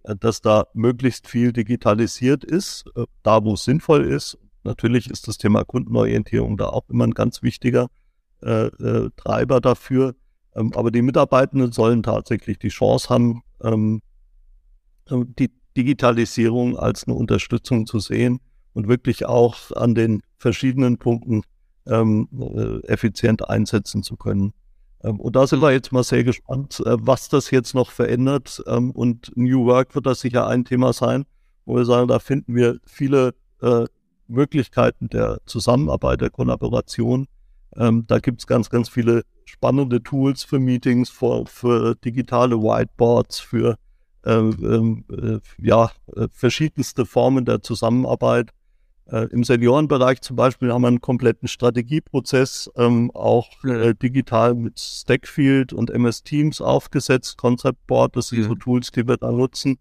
äh, 0.03 0.15
dass 0.15 0.41
da 0.41 0.67
möglichst 0.73 1.27
viel 1.27 1.53
digitalisiert 1.53 2.43
ist, 2.43 2.85
äh, 2.95 3.05
da 3.23 3.43
wo 3.43 3.53
es 3.53 3.63
sinnvoll 3.63 4.05
ist. 4.05 4.37
Natürlich 4.63 5.09
ist 5.09 5.27
das 5.27 5.37
Thema 5.37 5.63
Kundenorientierung 5.63 6.57
da 6.57 6.67
auch 6.69 6.89
immer 6.89 7.05
ein 7.05 7.13
ganz 7.13 7.43
wichtiger 7.43 7.87
Treiber 8.41 9.59
dafür. 9.59 10.13
Ähm, 10.55 10.71
aber 10.75 10.91
die 10.91 11.01
Mitarbeitenden 11.01 11.71
sollen 11.71 12.03
tatsächlich 12.03 12.59
die 12.59 12.69
Chance 12.69 13.09
haben, 13.09 13.41
ähm, 13.63 14.01
die 15.09 15.51
Digitalisierung 15.77 16.77
als 16.77 17.05
eine 17.05 17.15
Unterstützung 17.15 17.85
zu 17.85 17.99
sehen 17.99 18.39
und 18.73 18.87
wirklich 18.87 19.25
auch 19.25 19.71
an 19.71 19.93
den 19.93 20.21
verschiedenen 20.37 20.97
Punkten 20.97 21.43
ähm, 21.87 22.27
äh, 22.39 22.87
effizient 22.87 23.47
einsetzen 23.47 24.01
zu 24.01 24.15
können. 24.15 24.53
Ähm, 25.05 25.19
und 25.19 25.35
da 25.35 25.47
sind 25.47 25.61
wir 25.61 25.71
jetzt 25.71 25.91
mal 25.91 26.03
sehr 26.03 26.23
gespannt, 26.23 26.81
äh, 26.85 26.95
was 26.99 27.29
das 27.29 27.51
jetzt 27.51 27.75
noch 27.75 27.91
verändert. 27.91 28.63
Ähm, 28.67 28.91
und 28.91 29.31
New 29.35 29.65
Work 29.65 29.95
wird 29.95 30.05
das 30.05 30.21
sicher 30.21 30.47
ein 30.47 30.65
Thema 30.65 30.93
sein, 30.93 31.25
wo 31.65 31.75
wir 31.75 31.85
sagen, 31.85 32.07
da 32.07 32.19
finden 32.19 32.55
wir 32.55 32.79
viele 32.85 33.35
äh, 33.61 33.85
Möglichkeiten 34.27 35.09
der 35.09 35.39
Zusammenarbeit, 35.45 36.21
der 36.21 36.31
Kollaboration. 36.31 37.27
Ähm, 37.75 38.05
da 38.07 38.19
gibt 38.19 38.41
es 38.41 38.47
ganz, 38.47 38.69
ganz 38.69 38.89
viele 38.89 39.23
spannende 39.45 40.01
Tools 40.01 40.43
für 40.43 40.59
Meetings, 40.59 41.09
für, 41.09 41.45
für 41.45 41.95
digitale 41.95 42.57
Whiteboards, 42.57 43.39
für 43.39 43.77
äh, 44.23 45.39
ja, 45.59 45.91
verschiedenste 46.31 47.05
Formen 47.05 47.45
der 47.45 47.61
Zusammenarbeit. 47.61 48.49
Äh, 49.11 49.27
Im 49.31 49.43
Seniorenbereich 49.43 50.21
zum 50.21 50.35
Beispiel 50.35 50.73
haben 50.73 50.81
wir 50.81 50.87
einen 50.87 51.01
kompletten 51.01 51.47
Strategieprozess 51.47 52.71
ähm, 52.75 53.11
auch 53.13 53.63
äh, 53.63 53.93
digital 53.93 54.55
mit 54.55 54.79
Stackfield 54.79 55.73
und 55.73 55.91
MS 55.91 56.23
Teams 56.23 56.59
aufgesetzt, 56.59 57.37
Concept 57.37 57.85
Board, 57.85 58.15
das 58.15 58.29
sind 58.29 58.41
ja. 58.41 58.47
so 58.47 58.55
Tools, 58.55 58.91
die 58.91 59.07
wir 59.07 59.17
da 59.17 59.31
nutzen. 59.31 59.77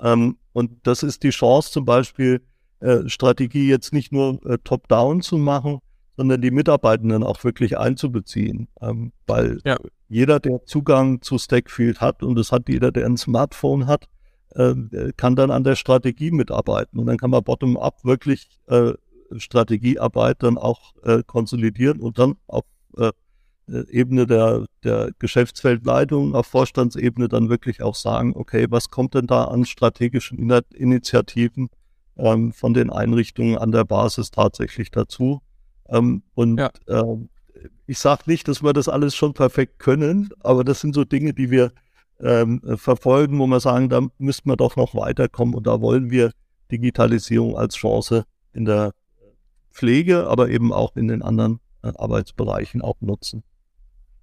Ähm, 0.00 0.36
und 0.52 0.72
das 0.82 1.02
ist 1.02 1.22
die 1.22 1.30
Chance 1.30 1.70
zum 1.70 1.84
Beispiel, 1.84 2.42
äh, 2.80 3.08
Strategie 3.08 3.68
jetzt 3.68 3.92
nicht 3.92 4.12
nur 4.12 4.44
äh, 4.44 4.58
top-down 4.62 5.20
zu 5.20 5.38
machen, 5.38 5.78
sondern 6.16 6.40
die 6.40 6.50
Mitarbeitenden 6.50 7.22
auch 7.22 7.42
wirklich 7.44 7.78
einzubeziehen. 7.78 8.68
Ähm, 8.80 9.12
weil 9.26 9.60
ja. 9.64 9.76
jeder, 10.08 10.40
der 10.40 10.64
Zugang 10.64 11.22
zu 11.22 11.38
Stackfield 11.38 12.00
hat, 12.00 12.24
und 12.24 12.36
das 12.36 12.50
hat 12.50 12.68
jeder, 12.68 12.90
der 12.90 13.06
ein 13.06 13.16
Smartphone 13.16 13.86
hat, 13.86 14.08
äh, 14.54 15.12
kann 15.16 15.36
dann 15.36 15.50
an 15.50 15.64
der 15.64 15.76
Strategie 15.76 16.30
mitarbeiten. 16.30 16.98
Und 16.98 17.06
dann 17.06 17.18
kann 17.18 17.30
man 17.30 17.44
bottom-up 17.44 18.04
wirklich 18.04 18.48
äh, 18.66 18.92
Strategiearbeit 19.36 20.42
dann 20.42 20.58
auch 20.58 20.94
äh, 21.04 21.22
konsolidieren 21.26 22.00
und 22.00 22.18
dann 22.18 22.36
auf 22.46 22.64
äh, 22.96 23.12
Ebene 23.90 24.26
der, 24.26 24.64
der 24.82 25.10
Geschäftsfeldleitung, 25.18 26.34
auf 26.34 26.46
Vorstandsebene 26.46 27.28
dann 27.28 27.50
wirklich 27.50 27.82
auch 27.82 27.94
sagen, 27.94 28.32
okay, 28.34 28.66
was 28.70 28.88
kommt 28.88 29.14
denn 29.14 29.26
da 29.26 29.44
an 29.44 29.66
strategischen 29.66 30.50
Initiativen 30.72 31.68
ähm, 32.16 32.52
von 32.52 32.72
den 32.72 32.90
Einrichtungen 32.90 33.58
an 33.58 33.70
der 33.70 33.84
Basis 33.84 34.30
tatsächlich 34.30 34.90
dazu? 34.90 35.42
Ähm, 35.88 36.22
und 36.34 36.58
ja. 36.58 36.70
ähm, 36.88 37.28
ich 37.86 37.98
sage 37.98 38.22
nicht, 38.26 38.48
dass 38.48 38.62
wir 38.62 38.72
das 38.72 38.88
alles 38.88 39.14
schon 39.14 39.34
perfekt 39.34 39.78
können, 39.78 40.30
aber 40.40 40.64
das 40.64 40.80
sind 40.80 40.94
so 40.94 41.04
Dinge, 41.04 41.34
die 41.34 41.50
wir 41.50 41.72
ähm, 42.20 42.60
verfolgen, 42.76 43.38
wo 43.38 43.46
wir 43.46 43.60
sagen, 43.60 43.88
da 43.88 44.02
müssten 44.18 44.48
wir 44.48 44.56
doch 44.56 44.76
noch 44.76 44.94
weiterkommen. 44.94 45.54
Und 45.54 45.66
da 45.66 45.80
wollen 45.80 46.10
wir 46.10 46.32
Digitalisierung 46.70 47.56
als 47.56 47.76
Chance 47.76 48.24
in 48.52 48.64
der 48.64 48.92
Pflege, 49.70 50.26
aber 50.26 50.48
eben 50.48 50.72
auch 50.72 50.96
in 50.96 51.08
den 51.08 51.22
anderen 51.22 51.60
äh, 51.82 51.92
Arbeitsbereichen 51.96 52.82
auch 52.82 52.96
nutzen. 53.00 53.42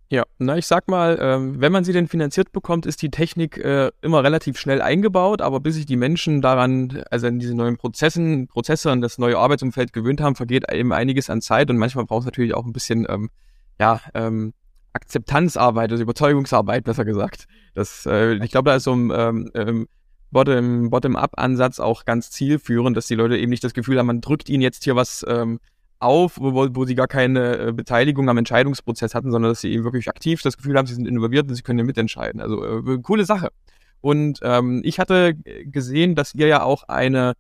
Ja, 0.10 0.24
na, 0.38 0.56
ich 0.56 0.68
sag 0.68 0.88
mal, 0.88 1.18
ähm, 1.20 1.60
wenn 1.60 1.72
man 1.72 1.84
sie 1.84 1.92
denn 1.92 2.08
finanziert 2.08 2.52
bekommt, 2.52 2.86
ist 2.86 3.02
die 3.02 3.10
Technik 3.10 3.58
äh, 3.58 3.92
immer 4.02 4.24
relativ 4.24 4.60
schnell 4.60 4.80
eingebaut, 4.82 5.42
aber 5.42 5.60
bis 5.60 5.76
sich 5.76 5.88
die 5.88 5.96
Menschen 5.96 6.44
daran, 6.44 7.04
also 7.10 7.26
an 7.26 7.40
diese 7.40 7.56
neuen 7.56 7.78
Prozessen, 7.78 8.48
Prozesse 8.48 8.92
und 8.92 9.02
das 9.02 9.18
neue 9.18 9.40
Arbeitsumfeld 9.40 9.94
gewöhnt 9.94 10.22
haben, 10.22 10.36
vergeht 10.36 10.72
eben 10.72 10.94
einiges 10.94 11.32
an 11.32 11.42
Zeit. 11.42 11.72
Und 11.72 11.78
manchmal 11.78 12.06
braucht 12.06 12.22
es 12.22 12.26
natürlich 12.26 12.54
auch 12.54 12.66
ein 12.66 12.74
bisschen, 12.74 13.08
ähm, 13.10 13.32
ja, 13.80 14.00
ähm, 14.14 14.54
Akzeptanzarbeit, 14.96 15.92
also 15.92 16.02
Überzeugungsarbeit, 16.02 16.86
besser 16.86 17.06
gesagt. 17.06 17.48
Das, 17.74 18.06
äh, 18.06 18.36
ich 18.36 18.52
glaube, 18.52 18.70
da 18.70 18.78
ist 18.78 18.86
so 18.86 18.94
ein 18.94 19.12
ähm, 19.14 19.52
ähm, 19.54 19.88
Bottom, 20.32 20.90
Bottom-up-Ansatz 20.90 21.80
auch 21.80 22.06
ganz 22.06 22.32
zielführend, 22.32 22.96
dass 22.96 23.08
die 23.08 23.16
Leute 23.16 23.38
eben 23.38 23.50
nicht 23.50 23.64
das 23.64 23.74
Gefühl 23.74 24.00
haben, 24.00 24.08
man 24.08 24.22
drückt 24.22 24.50
ihnen 24.50 24.64
jetzt 24.64 24.84
hier 24.86 24.96
was 24.96 25.26
ähm, 25.28 25.60
auf, 26.00 26.40
wo, 26.40 26.54
wo 26.76 26.86
sie 26.86 26.96
gar 26.96 27.08
keine 27.08 27.58
äh, 27.58 27.72
Beteiligung 27.74 28.30
am 28.30 28.38
Entscheidungsprozess 28.38 29.14
hatten, 29.14 29.32
sondern 29.32 29.52
dass 29.52 29.62
sie 29.62 29.72
eben 29.72 29.84
wirklich 29.84 30.08
aktiv 30.08 30.42
das 30.42 30.58
Gefühl 30.58 30.78
haben, 30.78 30.88
sie 30.88 30.96
sind 30.96 31.08
involviert 31.08 31.48
und 31.48 31.56
sie 31.56 31.62
können 31.62 31.80
ja 31.80 31.86
mitentscheiden. 31.86 32.42
Also 32.42 32.64
äh, 32.64 32.98
coole 33.02 33.26
Sache. 33.26 33.50
Und 34.02 34.40
ähm, 34.44 34.82
ich 34.86 35.00
hatte 35.00 35.36
gesehen, 35.36 36.16
dass 36.16 36.34
ihr 36.36 36.48
ja 36.48 36.64
auch 36.64 36.84
eine 36.84 37.34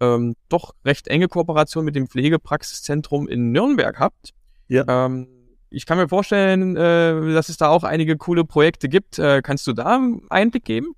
ähm, 0.00 0.34
doch 0.48 0.74
recht 0.84 1.08
enge 1.08 1.28
Kooperation 1.28 1.84
mit 1.84 1.94
dem 1.94 2.08
Pflegepraxiszentrum 2.08 3.28
in 3.28 3.52
Nürnberg 3.52 3.98
habt. 3.98 4.32
Ja. 4.68 4.84
Ähm, 4.88 5.28
ich 5.76 5.84
kann 5.84 5.98
mir 5.98 6.08
vorstellen, 6.08 6.74
äh, 6.74 7.34
dass 7.34 7.50
es 7.50 7.58
da 7.58 7.68
auch 7.68 7.84
einige 7.84 8.16
coole 8.16 8.44
Projekte 8.44 8.88
gibt. 8.88 9.18
Äh, 9.18 9.42
kannst 9.42 9.66
du 9.66 9.74
da 9.74 10.00
Einblick 10.30 10.64
geben? 10.64 10.94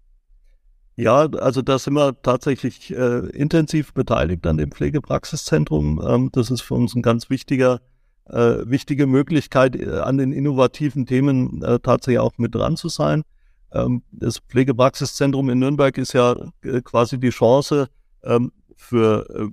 Ja, 0.95 1.27
also 1.27 1.63
da 1.63 1.79
sind 1.81 1.95
wir 1.95 2.23
tatsächlich 2.23 2.93
äh, 2.93 3.27
intensiv 3.31 3.93
beteiligt 3.93 4.47
an 4.47 4.57
dem 4.57 4.71
Pflegepraxiszentrum. 4.71 6.01
Ähm, 6.07 6.31
das 6.33 6.51
ist 6.51 6.61
für 6.61 6.75
uns 6.75 6.95
ein 6.95 7.03
ganz 7.03 7.29
wichtiger, 7.29 7.81
äh, 8.27 8.59
wichtige 8.65 9.09
Möglichkeit, 9.09 9.75
äh, 9.75 9.99
an 9.99 10.17
den 10.17 10.33
innovativen 10.33 11.07
Themen 11.07 11.61
äh, 11.63 11.81
tatsächlich 11.81 12.21
auch 12.21 12.39
mit 12.39 12.55
dran 12.55 12.77
zu 12.77 12.89
sein. 12.89 13.25
Ähm, 13.73 14.03
das 14.13 14.39
Pflegepraxiszentrum 14.39 15.51
in 15.51 15.59
Nürnberg 15.59 15.99
ist 15.99 16.13
ja 16.13 16.37
äh, 16.63 16.83
quasi 16.83 17.19
die 17.19 17.31
Chance 17.31 17.89
ähm, 18.23 18.53
für 18.77 19.29
äh, 19.29 19.49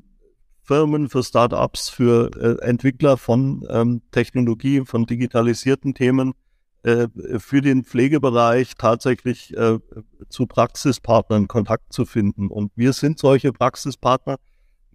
Firmen, 0.66 1.10
für 1.10 1.24
Startups, 1.24 1.90
für 1.90 2.60
Entwickler 2.62 3.18
von 3.18 3.66
ähm, 3.70 4.02
Technologie, 4.12 4.84
von 4.86 5.06
digitalisierten 5.06 5.94
Themen, 5.94 6.34
äh, 6.86 7.08
für 7.40 7.62
den 7.62 7.84
Pflegebereich 7.84 8.76
tatsächlich 8.78 9.58
äh, 9.58 9.80
zu 10.30 10.46
Praxispartnern 10.46 11.48
Kontakt 11.48 11.92
zu 11.92 12.06
finden. 12.06 12.48
Und 12.48 12.72
wir 12.76 12.94
sind 12.94 13.18
solche 13.18 13.52
Praxispartner. 13.52 14.36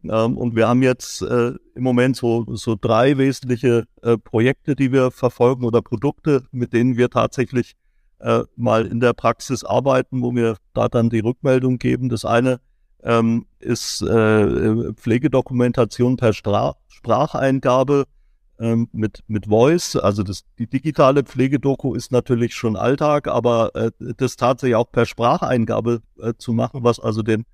Ähm, 0.05 0.39
und 0.39 0.55
wir 0.55 0.69
haben 0.69 0.85
jetzt 0.85 1.21
äh, 1.23 1.55
im 1.75 1.83
Moment 1.83 2.15
so, 2.15 2.47
so 2.55 2.77
drei 2.81 3.19
wesentliche 3.19 3.89
äh, 4.03 4.17
Projekte, 4.17 4.77
die 4.77 4.93
wir 4.93 5.11
verfolgen 5.11 5.65
oder 5.65 5.83
Produkte, 5.83 6.45
mit 6.53 6.73
denen 6.73 6.97
wir 6.97 7.11
tatsächlich 7.11 7.73
äh, 8.21 8.45
mal 8.55 8.87
in 8.87 9.01
der 9.01 9.13
Praxis 9.13 9.65
arbeiten, 9.65 10.23
wo 10.23 10.33
wir 10.33 10.59
da 10.75 10.89
dann 10.89 11.11
die 11.11 11.19
Rückmeldung 11.19 11.79
geben. 11.79 12.09
Das 12.09 12.25
eine 12.25 12.61
ähm, 13.05 13.47
ist 13.59 14.03
äh, 14.03 14.93
Pflegedokumentation 14.95 16.17
per 16.17 16.33
Stra 16.33 16.77
Spracheingabe 16.89 18.05
ähm, 18.59 18.89
mit, 18.93 19.23
mit 19.27 19.47
Voice. 19.47 19.97
Also 19.97 20.23
das, 20.23 20.45
die 20.59 20.67
digitale 20.67 21.23
Pflegedoku 21.23 21.95
ist 21.95 22.13
natürlich 22.13 22.55
schon 22.55 22.77
Alltag, 22.77 23.27
aber 23.27 23.75
äh, 23.75 23.91
das 24.17 24.37
tatsächlich 24.37 24.77
auch 24.77 24.91
per 24.91 25.07
Spracheingabe 25.07 26.03
äh, 26.21 26.35
zu 26.37 26.53
machen, 26.53 26.85
was 26.85 27.01
also 27.01 27.23
den 27.23 27.45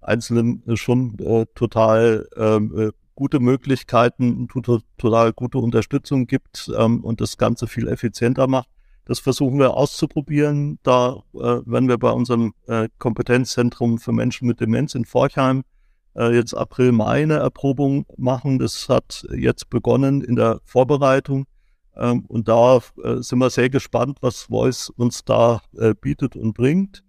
Einzelnen 0.00 0.62
schon 0.76 1.18
äh, 1.18 1.46
total 1.54 2.28
ähm, 2.36 2.78
äh, 2.78 2.90
gute 3.14 3.40
Möglichkeiten, 3.40 4.46
total 4.98 5.32
gute 5.32 5.58
Unterstützung 5.58 6.26
gibt 6.26 6.70
ähm, 6.76 7.02
und 7.02 7.20
das 7.20 7.38
Ganze 7.38 7.66
viel 7.66 7.88
effizienter 7.88 8.46
macht. 8.46 8.68
Das 9.06 9.20
versuchen 9.20 9.58
wir 9.58 9.74
auszuprobieren. 9.74 10.78
Da 10.82 11.22
äh, 11.34 11.38
werden 11.38 11.88
wir 11.88 11.96
bei 11.96 12.10
unserem 12.10 12.52
äh, 12.66 12.88
Kompetenzzentrum 12.98 13.98
für 13.98 14.12
Menschen 14.12 14.46
mit 14.46 14.60
Demenz 14.60 14.94
in 14.94 15.04
Forchheim 15.04 15.62
äh, 16.16 16.34
jetzt 16.34 16.54
April, 16.54 16.92
Mai 16.92 17.22
eine 17.22 17.36
Erprobung 17.36 18.06
machen. 18.16 18.58
Das 18.58 18.88
hat 18.88 19.24
jetzt 19.32 19.70
begonnen 19.70 20.22
in 20.22 20.36
der 20.36 20.60
Vorbereitung. 20.64 21.46
Ähm, 21.94 22.24
und 22.26 22.48
da 22.48 22.78
äh, 23.02 23.20
sind 23.20 23.38
wir 23.38 23.50
sehr 23.50 23.70
gespannt, 23.70 24.18
was 24.20 24.42
Voice 24.42 24.90
uns 24.90 25.24
da 25.24 25.62
äh, 25.78 25.94
bietet 25.94 26.36
und 26.36 26.54
bringt. 26.54 27.02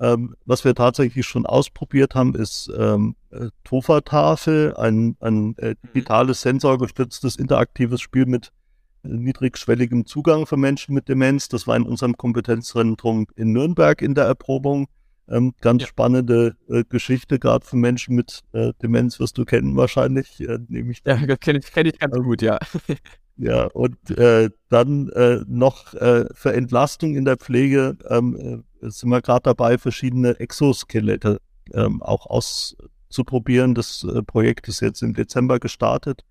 Ähm, 0.00 0.36
was 0.44 0.64
wir 0.64 0.74
tatsächlich 0.74 1.26
schon 1.26 1.44
ausprobiert 1.44 2.14
haben, 2.14 2.34
ist 2.36 2.70
ähm, 2.78 3.16
äh, 3.30 3.48
Tofa-Tafel, 3.64 4.76
ein, 4.76 5.16
ein 5.20 5.56
äh, 5.58 5.70
mhm. 5.70 5.74
digitales, 5.88 6.42
sensorgestütztes, 6.42 7.36
interaktives 7.36 8.00
Spiel 8.00 8.26
mit 8.26 8.52
niedrigschwelligem 9.02 10.06
Zugang 10.06 10.46
für 10.46 10.56
Menschen 10.56 10.94
mit 10.94 11.08
Demenz. 11.08 11.48
Das 11.48 11.66
war 11.66 11.76
in 11.76 11.84
unserem 11.84 12.16
Kompetenzzentrum 12.16 13.26
in 13.36 13.52
Nürnberg 13.52 14.02
in 14.02 14.14
der 14.14 14.24
Erprobung. 14.24 14.88
Ähm, 15.30 15.52
ganz 15.60 15.82
ja. 15.82 15.88
spannende 15.88 16.56
äh, 16.70 16.84
Geschichte, 16.88 17.38
gerade 17.38 17.66
für 17.66 17.76
Menschen 17.76 18.14
mit 18.14 18.40
äh, 18.52 18.72
Demenz, 18.82 19.20
wirst 19.20 19.36
du 19.36 19.44
kennen 19.44 19.76
wahrscheinlich, 19.76 20.40
äh, 20.40 20.58
nehme 20.68 20.92
ich. 20.92 21.02
Ja, 21.06 21.16
das 21.16 21.40
kenne 21.40 21.58
ich, 21.58 21.70
kenn 21.70 21.86
ich 21.86 21.98
ganz 21.98 22.16
ähm, 22.16 22.22
gut, 22.22 22.40
ja. 22.40 22.58
Ja, 23.40 23.66
und 23.66 24.10
äh, 24.10 24.50
dann 24.68 25.10
äh, 25.10 25.44
noch 25.46 25.94
äh, 25.94 26.24
für 26.34 26.52
Entlastung 26.52 27.14
in 27.14 27.24
der 27.24 27.36
Pflege 27.36 27.96
ähm, 28.08 28.64
äh, 28.82 28.90
sind 28.90 29.10
wir 29.10 29.22
gerade 29.22 29.42
dabei, 29.44 29.78
verschiedene 29.78 30.40
Exoskelette 30.40 31.40
ähm, 31.72 32.02
auch 32.02 32.26
auszuprobieren. 32.26 33.76
Das 33.76 34.04
Projekt 34.26 34.66
ist 34.66 34.80
jetzt 34.80 35.02
im 35.02 35.14
Dezember 35.14 35.60
gestartet. 35.60 36.24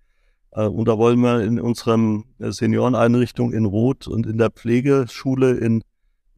Äh, 0.58 0.66
und 0.66 0.88
da 0.88 0.98
wollen 0.98 1.20
wir 1.20 1.40
in 1.42 1.60
unserem 1.60 2.24
äh, 2.38 2.50
Senioreneinrichtung 2.50 3.52
in 3.52 3.64
Roth 3.64 4.08
und 4.08 4.26
in 4.26 4.38
der 4.38 4.50
Pflegeschule 4.50 5.52
in 5.52 5.82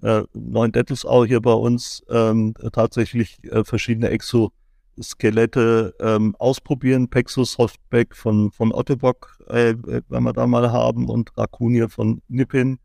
äh, 0.03 0.23
Neuendettelsau 0.35 1.25
hier 1.25 1.41
bei 1.41 1.53
uns 1.53 2.03
ähm, 2.11 2.55
tatsächlich 2.73 3.43
äh, 3.45 3.65
verschiedene 3.65 4.11
Exoskelette 4.11 5.95
ähm, 6.01 6.37
ausprobieren. 6.39 7.09
Pexus 7.09 7.53
Softback 7.53 8.15
von, 8.15 8.51
von 8.51 8.73
Ottebock, 8.73 9.39
äh, 9.49 9.75
wenn 10.09 10.23
wir 10.23 10.33
da 10.33 10.47
mal 10.47 10.71
haben, 10.71 11.09
und 11.09 11.37
Rakunia 11.37 11.89
von 11.89 12.23
Nippin. 12.29 12.79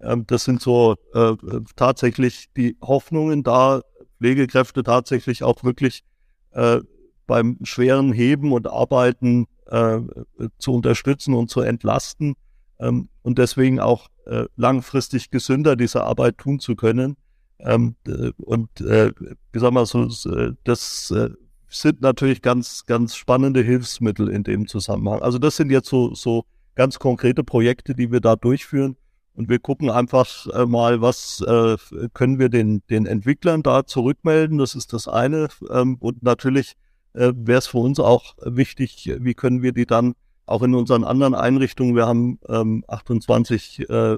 Ähm, 0.00 0.26
das 0.26 0.44
sind 0.44 0.60
so 0.60 0.96
äh, 1.14 1.34
tatsächlich 1.76 2.46
die 2.56 2.76
Hoffnungen, 2.82 3.42
da 3.42 3.80
Pflegekräfte 4.18 4.82
tatsächlich 4.82 5.42
auch 5.42 5.64
wirklich 5.64 6.04
äh, 6.52 6.80
beim 7.26 7.58
schweren 7.62 8.12
Heben 8.12 8.52
und 8.52 8.66
Arbeiten 8.66 9.46
äh, 9.72 10.00
zu 10.58 10.74
unterstützen 10.74 11.34
und 11.34 11.50
zu 11.50 11.60
entlasten 11.60 12.34
ähm, 12.78 13.08
und 13.22 13.38
deswegen 13.38 13.80
auch 13.80 14.08
äh, 14.26 14.44
langfristig 14.56 15.30
gesünder 15.30 15.76
diese 15.76 16.04
Arbeit 16.04 16.38
tun 16.38 16.60
zu 16.60 16.76
können. 16.76 17.16
Ähm, 17.58 17.96
und 18.38 18.80
äh, 18.80 19.12
wie 19.52 19.58
sag 19.58 19.72
mal 19.72 19.86
so, 19.86 20.04
äh, 20.30 20.52
das 20.64 21.10
äh, 21.10 21.30
sind 21.68 22.02
natürlich 22.02 22.42
ganz, 22.42 22.84
ganz 22.86 23.16
spannende 23.16 23.62
Hilfsmittel 23.62 24.28
in 24.28 24.42
dem 24.42 24.66
Zusammenhang. 24.66 25.22
Also 25.22 25.38
das 25.38 25.56
sind 25.56 25.70
jetzt 25.70 25.88
so, 25.88 26.14
so 26.14 26.44
ganz 26.74 26.98
konkrete 26.98 27.44
Projekte, 27.44 27.94
die 27.94 28.12
wir 28.12 28.20
da 28.20 28.36
durchführen. 28.36 28.96
Und 29.34 29.48
wir 29.48 29.58
gucken 29.58 29.88
einfach 29.88 30.46
äh, 30.48 30.66
mal, 30.66 31.00
was 31.00 31.40
äh, 31.40 31.76
können 32.12 32.38
wir 32.38 32.50
den, 32.50 32.82
den 32.90 33.06
Entwicklern 33.06 33.62
da 33.62 33.86
zurückmelden. 33.86 34.58
Das 34.58 34.74
ist 34.74 34.92
das 34.92 35.08
eine. 35.08 35.48
Ähm, 35.70 35.96
und 36.00 36.22
natürlich 36.22 36.74
äh, 37.14 37.32
wäre 37.34 37.58
es 37.58 37.66
für 37.66 37.78
uns 37.78 38.00
auch 38.00 38.34
wichtig, 38.44 39.12
wie 39.18 39.34
können 39.34 39.62
wir 39.62 39.72
die 39.72 39.86
dann 39.86 40.14
auch 40.46 40.62
in 40.62 40.74
unseren 40.74 41.04
anderen 41.04 41.34
Einrichtungen, 41.34 41.94
wir 41.94 42.06
haben 42.06 42.38
ähm, 42.48 42.84
28 42.88 43.88
äh, 43.88 44.16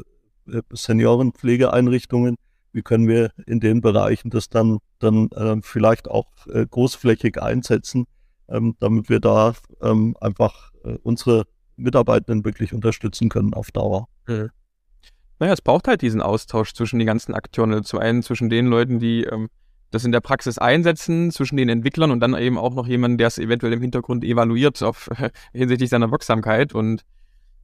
Seniorenpflegeeinrichtungen, 0.72 2.36
wie 2.72 2.82
können 2.82 3.08
wir 3.08 3.30
in 3.46 3.60
den 3.60 3.80
Bereichen 3.80 4.30
das 4.30 4.48
dann, 4.48 4.78
dann 4.98 5.28
äh, 5.30 5.56
vielleicht 5.62 6.08
auch 6.08 6.26
äh, 6.48 6.66
großflächig 6.66 7.40
einsetzen, 7.40 8.06
ähm, 8.48 8.74
damit 8.80 9.08
wir 9.08 9.20
da 9.20 9.54
ähm, 9.80 10.16
einfach 10.20 10.72
äh, 10.84 10.96
unsere 11.02 11.44
Mitarbeitenden 11.76 12.44
wirklich 12.44 12.72
unterstützen 12.72 13.28
können 13.28 13.54
auf 13.54 13.70
Dauer. 13.70 14.08
Mhm. 14.26 14.50
Naja, 15.38 15.52
es 15.52 15.62
braucht 15.62 15.88
halt 15.88 16.02
diesen 16.02 16.22
Austausch 16.22 16.74
zwischen 16.74 16.98
den 16.98 17.06
ganzen 17.06 17.34
Akteuren. 17.34 17.72
Also 17.72 17.82
zum 17.82 17.98
einen 17.98 18.22
zwischen 18.22 18.50
den 18.50 18.66
Leuten, 18.66 18.98
die 19.00 19.24
ähm, 19.24 19.48
das 19.90 20.04
in 20.04 20.12
der 20.12 20.20
Praxis 20.20 20.58
einsetzen 20.58 21.30
zwischen 21.30 21.56
den 21.56 21.68
Entwicklern 21.68 22.10
und 22.10 22.20
dann 22.20 22.34
eben 22.34 22.58
auch 22.58 22.74
noch 22.74 22.86
jemanden, 22.86 23.18
der 23.18 23.28
es 23.28 23.38
eventuell 23.38 23.72
im 23.72 23.80
Hintergrund 23.80 24.24
evaluiert 24.24 24.82
auf 24.82 25.08
hinsichtlich 25.52 25.90
seiner 25.90 26.10
Wirksamkeit. 26.10 26.74
Und 26.74 27.02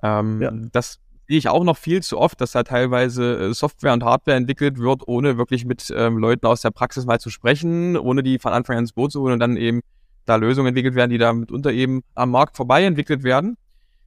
ähm, 0.03 0.41
ja. 0.41 0.53
das 0.73 1.01
sehe 1.29 1.39
ich 1.39 1.49
auch 1.49 1.65
noch 1.65 1.77
viel 1.77 2.03
zu 2.03 2.19
oft, 2.19 2.41
dass 2.41 2.53
da 2.53 2.63
teilweise 2.63 3.39
äh, 3.39 3.55
Software 3.55 3.93
und 3.93 4.05
Hardware 4.05 4.37
entwickelt 4.37 4.79
wird, 4.79 5.07
ohne 5.07 5.39
wirklich 5.39 5.65
mit 5.65 5.93
ähm, 5.97 6.19
Leuten 6.19 6.47
aus 6.47 6.61
der 6.61 6.71
Praxis 6.71 7.05
mal 7.05 7.21
zu 7.21 7.31
sprechen, 7.31 7.97
ohne 7.97 8.23
die 8.23 8.39
von 8.39 8.53
Anfang 8.53 8.77
an 8.77 8.85
ins 8.85 8.93
Boot 8.93 9.13
zu 9.13 9.21
holen 9.21 9.35
und 9.35 9.41
dann 9.41 9.57
eben 9.57 9.81
da 10.27 10.37
Lösungen 10.37 10.69
entwickelt 10.69 10.95
werden, 10.95 11.11
die 11.11 11.19
da 11.19 11.33
mitunter 11.33 11.73
eben 11.73 12.03
am 12.15 12.31
Markt 12.31 12.57
vorbei 12.57 12.85
entwickelt 12.85 13.23
werden. 13.23 13.57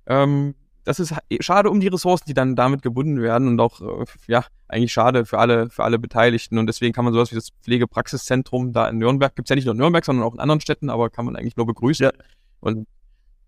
Ähm, 0.06 0.56
das 0.84 1.00
ist 1.00 1.14
schade 1.40 1.70
um 1.70 1.80
die 1.80 1.88
Ressourcen, 1.88 2.26
die 2.28 2.34
dann 2.34 2.56
damit 2.56 2.82
gebunden 2.82 3.22
werden 3.22 3.48
und 3.48 3.60
auch, 3.60 3.82
äh, 3.82 4.06
ja, 4.28 4.46
eigentlich 4.68 4.92
schade 4.92 5.26
für 5.26 5.40
alle, 5.40 5.70
für 5.70 5.84
alle 5.84 6.00
Beteiligten. 6.00 6.58
Und 6.58 6.68
deswegen 6.68 6.94
kann 6.94 7.06
man 7.06 7.14
sowas 7.14 7.32
wie 7.32 7.36
das 7.36 7.50
Pflegepraxiszentrum 7.62 8.74
da 8.74 8.88
in 8.90 8.98
Nürnberg, 8.98 9.36
gibt's 9.36 9.50
ja 9.50 9.56
nicht 9.56 9.66
nur 9.66 9.74
in 9.74 9.80
Nürnberg, 9.80 10.04
sondern 10.04 10.26
auch 10.26 10.34
in 10.34 10.40
anderen 10.40 10.62
Städten, 10.62 10.90
aber 10.90 11.10
kann 11.10 11.26
man 11.26 11.36
eigentlich 11.36 11.56
nur 11.56 11.66
begrüßen. 11.66 12.06
Ja. 12.06 12.12
Und 12.60 12.88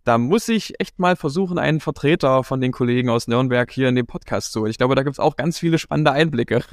da 0.06 0.17
muss 0.17 0.48
ich 0.48 0.80
echt 0.80 1.00
mal 1.00 1.15
versuchen, 1.15 1.58
einen 1.58 1.80
Vertreter 1.80 2.43
von 2.43 2.62
den 2.62 2.71
Kollegen 2.71 3.10
aus 3.10 3.28
Nürnberg 3.28 3.69
hier 3.71 3.89
in 3.89 3.95
den 3.95 4.06
Podcast 4.06 4.52
zu 4.52 4.62
holen. 4.62 4.71
Ich 4.71 4.78
glaube, 4.78 4.95
da 4.95 5.04
gibt's 5.04 5.19
auch 5.19 5.36
ganz 5.36 5.58
viele 5.58 5.80
spannende 5.80 6.12
Einblicke. 6.12 6.63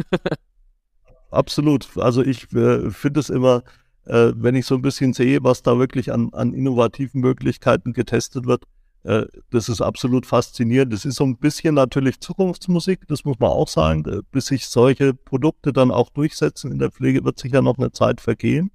Absolut. 1.30 1.96
Also 1.96 2.22
ich 2.22 2.52
äh, 2.52 2.90
finde 2.90 3.20
es 3.20 3.30
immer, 3.30 3.62
äh, 4.04 4.32
wenn 4.36 4.54
ich 4.54 4.66
so 4.66 4.74
ein 4.74 4.82
bisschen 4.82 5.14
sehe, 5.14 5.42
was 5.42 5.62
da 5.62 5.78
wirklich 5.78 6.12
an, 6.12 6.28
an 6.32 6.52
innovativen 6.52 7.22
Möglichkeiten 7.22 7.94
getestet 7.94 8.46
wird, 8.46 8.64
äh, 9.04 9.26
das 9.50 9.68
ist 9.68 9.80
absolut 9.80 10.26
faszinierend. 10.26 10.92
Das 10.92 11.04
ist 11.04 11.16
so 11.16 11.24
ein 11.24 11.36
bisschen 11.36 11.74
natürlich 11.74 12.20
Zukunftsmusik, 12.20 13.06
das 13.08 13.24
muss 13.24 13.38
man 13.38 13.50
auch 13.50 13.68
sagen. 13.68 14.04
Äh, 14.06 14.22
bis 14.30 14.46
sich 14.46 14.66
solche 14.66 15.14
Produkte 15.14 15.72
dann 15.72 15.90
auch 15.90 16.10
durchsetzen 16.10 16.70
in 16.70 16.78
der 16.78 16.90
Pflege, 16.90 17.24
wird 17.24 17.38
sicher 17.38 17.62
noch 17.62 17.78
eine 17.78 17.92
Zeit 17.92 18.20
vergehen. 18.20 18.70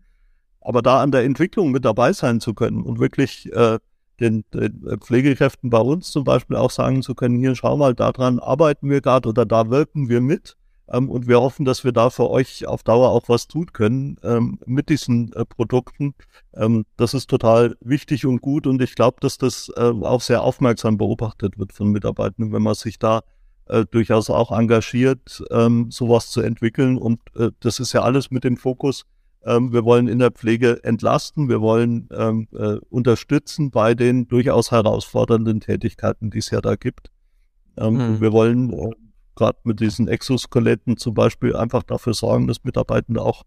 Aber 0.59 0.81
da 0.81 1.01
an 1.01 1.11
der 1.11 1.23
Entwicklung 1.23 1.71
mit 1.71 1.85
dabei 1.85 2.11
sein 2.11 2.41
zu 2.41 2.53
können 2.53 2.83
und 2.83 2.99
wirklich 2.99 3.51
äh, 3.53 3.79
den, 4.19 4.43
den 4.53 4.99
Pflegekräften 4.99 5.69
bei 5.69 5.79
uns 5.79 6.11
zum 6.11 6.23
Beispiel 6.23 6.57
auch 6.57 6.71
sagen 6.71 7.03
zu 7.03 7.15
können, 7.15 7.39
hier 7.39 7.55
schau 7.55 7.77
mal, 7.77 7.93
daran 7.93 8.39
arbeiten 8.39 8.89
wir 8.89 8.99
gerade 8.99 9.29
oder 9.29 9.45
da 9.45 9.69
wirken 9.69 10.09
wir 10.09 10.21
mit. 10.21 10.57
Ähm, 10.91 11.09
und 11.09 11.27
wir 11.27 11.41
hoffen, 11.41 11.65
dass 11.65 11.83
wir 11.83 11.91
da 11.91 12.09
für 12.09 12.29
euch 12.29 12.67
auf 12.67 12.83
Dauer 12.83 13.09
auch 13.09 13.27
was 13.27 13.47
tun 13.47 13.67
können 13.73 14.17
ähm, 14.23 14.59
mit 14.65 14.89
diesen 14.89 15.33
äh, 15.33 15.45
Produkten. 15.45 16.13
Ähm, 16.55 16.85
das 16.95 17.13
ist 17.13 17.29
total 17.29 17.75
wichtig 17.81 18.25
und 18.25 18.41
gut 18.41 18.67
und 18.67 18.81
ich 18.81 18.95
glaube, 18.95 19.17
dass 19.19 19.37
das 19.37 19.71
äh, 19.75 19.81
auch 19.81 20.21
sehr 20.21 20.41
aufmerksam 20.41 20.97
beobachtet 20.97 21.57
wird 21.57 21.73
von 21.73 21.89
Mitarbeitenden, 21.89 22.53
wenn 22.53 22.63
man 22.63 22.75
sich 22.75 22.99
da 22.99 23.21
äh, 23.65 23.85
durchaus 23.89 24.29
auch 24.29 24.57
engagiert, 24.57 25.43
ähm, 25.51 25.91
sowas 25.91 26.29
zu 26.29 26.41
entwickeln. 26.41 26.97
Und 26.97 27.19
äh, 27.35 27.51
das 27.59 27.79
ist 27.79 27.93
ja 27.93 28.01
alles 28.01 28.31
mit 28.31 28.43
dem 28.43 28.57
Fokus, 28.57 29.03
ähm, 29.47 29.71
wir 29.71 29.85
wollen 29.85 30.07
in 30.07 30.19
der 30.19 30.31
Pflege 30.31 30.83
entlasten, 30.83 31.47
wir 31.47 31.61
wollen 31.61 32.09
ähm, 32.11 32.47
äh, 32.53 32.77
unterstützen 32.89 33.71
bei 33.71 33.93
den 33.93 34.27
durchaus 34.27 34.71
herausfordernden 34.71 35.61
Tätigkeiten, 35.61 36.31
die 36.31 36.39
es 36.39 36.49
ja 36.49 36.59
da 36.61 36.75
gibt. 36.75 37.11
Mhm. 37.79 38.19
Wir 38.19 38.31
wollen 38.33 38.73
gerade 39.37 39.59
mit 39.63 39.79
diesen 39.79 40.07
Exoskeletten 40.09 40.97
zum 40.97 41.13
Beispiel 41.13 41.55
einfach 41.55 41.83
dafür 41.83 42.13
sorgen, 42.13 42.47
dass 42.47 42.63
Mitarbeitende 42.65 43.21
auch 43.21 43.43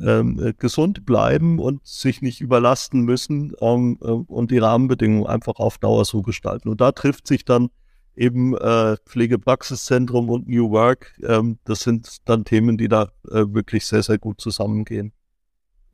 ähm, 0.00 0.40
äh, 0.42 0.52
gesund 0.54 1.04
bleiben 1.04 1.58
und 1.58 1.86
sich 1.86 2.22
nicht 2.22 2.40
überlasten 2.40 3.02
müssen 3.02 3.52
ähm, 3.60 3.98
äh, 4.00 4.06
und 4.06 4.50
die 4.50 4.58
Rahmenbedingungen 4.58 5.26
einfach 5.26 5.56
auf 5.56 5.78
Dauer 5.78 6.04
so 6.04 6.22
gestalten. 6.22 6.68
Und 6.68 6.80
da 6.80 6.92
trifft 6.92 7.26
sich 7.26 7.44
dann 7.44 7.68
eben 8.14 8.56
äh, 8.56 8.96
Pflegepraxiszentrum 9.06 10.30
und 10.30 10.48
New 10.48 10.70
Work. 10.70 11.14
Ähm, 11.22 11.58
das 11.64 11.80
sind 11.80 12.16
dann 12.24 12.44
Themen, 12.44 12.78
die 12.78 12.88
da 12.88 13.10
äh, 13.28 13.44
wirklich 13.48 13.86
sehr, 13.86 14.02
sehr 14.02 14.18
gut 14.18 14.40
zusammengehen. 14.40 15.12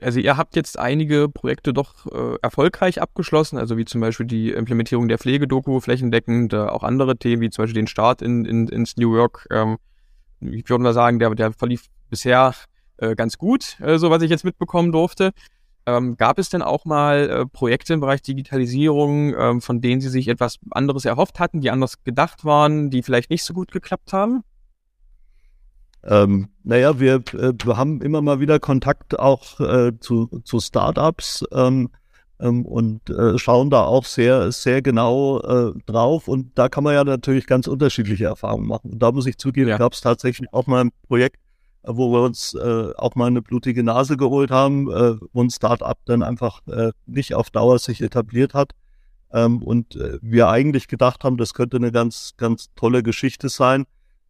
Also 0.01 0.21
ihr 0.21 0.37
habt 0.37 0.55
jetzt 0.55 0.79
einige 0.79 1.29
Projekte 1.29 1.73
doch 1.73 2.07
äh, 2.07 2.37
erfolgreich 2.41 3.03
abgeschlossen, 3.03 3.59
also 3.59 3.77
wie 3.77 3.85
zum 3.85 4.01
Beispiel 4.01 4.27
die 4.27 4.53
Implementierung 4.53 5.09
der 5.09 5.19
Pflegedoku 5.19 5.81
flächendeckend, 5.81 6.53
äh, 6.53 6.59
auch 6.59 6.85
andere 6.85 7.17
Themen 7.17 7.43
wie 7.43 7.51
zum 7.51 7.65
Beispiel 7.65 7.83
den 7.83 7.89
Start 7.89 8.23
in, 8.23 8.45
in, 8.45 8.69
ins 8.69 8.97
New 8.97 9.17
York. 9.17 9.49
Ähm, 9.51 9.79
ich 10.41 10.69
würde 10.71 10.85
mal 10.85 10.95
sagen, 10.95 11.19
der, 11.19 11.35
der 11.35 11.53
verlief 11.53 11.87
bisher 12.11 12.55
äh, 12.99 13.17
ganz 13.17 13.39
gut, 13.39 13.77
äh, 13.81 13.99
so 13.99 14.11
was 14.11 14.23
ich 14.23 14.31
jetzt 14.31 14.45
mitbekommen 14.45 14.93
durfte. 14.93 15.33
Ähm, 15.87 16.17
gab 16.17 16.39
es 16.39 16.51
denn 16.51 16.63
auch 16.63 16.85
mal 16.85 17.31
äh, 17.31 17.47
Projekte 17.47 17.95
im 17.95 18.01
Bereich 18.01 18.23
Digitalisierung, 18.23 19.35
ähm, 19.35 19.61
von 19.61 19.81
denen 19.81 20.01
Sie 20.01 20.11
sich 20.11 20.29
etwas 20.29 20.59
anderes 20.71 21.07
erhofft 21.07 21.41
hatten, 21.41 21.61
die 21.61 21.71
anders 21.71 22.05
gedacht 22.05 22.45
waren, 22.45 22.91
die 22.91 23.03
vielleicht 23.03 23.31
nicht 23.31 23.43
so 23.43 23.55
gut 23.55 23.73
geklappt 23.73 24.13
haben? 24.13 24.45
Ähm, 26.05 26.49
naja, 26.63 27.01
wir, 27.01 27.17
äh, 27.33 27.53
wir 27.63 27.77
haben 27.77 28.01
immer 28.03 28.23
mal 28.23 28.41
wieder 28.41 28.61
Kontakt 28.61 29.19
auch 29.19 29.59
äh, 29.61 29.93
zu, 29.99 30.27
zu 30.45 30.61
Startups 30.61 31.45
ähm, 31.53 31.91
ähm, 32.41 32.65
und 32.65 33.11
äh, 33.11 33.39
schauen 33.39 33.71
da 33.71 33.85
auch 33.85 34.05
sehr, 34.05 34.53
sehr 34.53 34.83
genau 34.83 35.41
äh, 35.41 35.73
drauf. 35.87 36.29
Und 36.29 36.57
da 36.57 36.69
kann 36.69 36.85
man 36.85 36.95
ja 36.95 37.05
natürlich 37.05 37.47
ganz 37.47 37.67
unterschiedliche 37.67 38.27
Erfahrungen 38.27 38.67
machen. 38.67 38.93
Und 38.93 39.01
da 39.01 39.13
muss 39.13 39.27
ich 39.27 39.39
zugeben, 39.39 39.69
ja. 39.69 39.79
gab 39.79 39.93
es 39.93 40.01
tatsächlich 40.01 40.53
auch 40.53 40.67
mal 40.67 40.85
ein 40.85 40.91
Projekt, 41.09 41.37
äh, 41.83 41.91
wo 41.93 42.13
wir 42.13 42.23
uns 42.23 42.55
äh, 42.55 42.93
auch 42.97 43.15
mal 43.17 43.27
eine 43.27 43.43
blutige 43.43 43.83
Nase 43.83 44.17
geholt 44.17 44.51
haben, 44.51 44.87
wo 44.87 45.43
ein 45.43 45.51
Startup 45.51 45.99
dann 46.05 46.23
einfach 46.23 46.61
nicht 47.07 47.35
auf 47.35 47.51
Dauer 47.51 47.79
sich 47.79 48.01
etabliert 48.01 48.55
hat. 48.55 48.73
Ähm, 49.31 49.63
und 49.63 49.99
wir 50.23 50.49
eigentlich 50.49 50.89
gedacht 50.89 51.25
haben, 51.25 51.37
das 51.37 51.55
könnte 51.55 51.77
eine 51.77 51.93
ganz, 51.93 52.35
ganz 52.37 52.69
tolle 52.77 53.03
Geschichte 53.03 53.49
sein. 53.49 53.85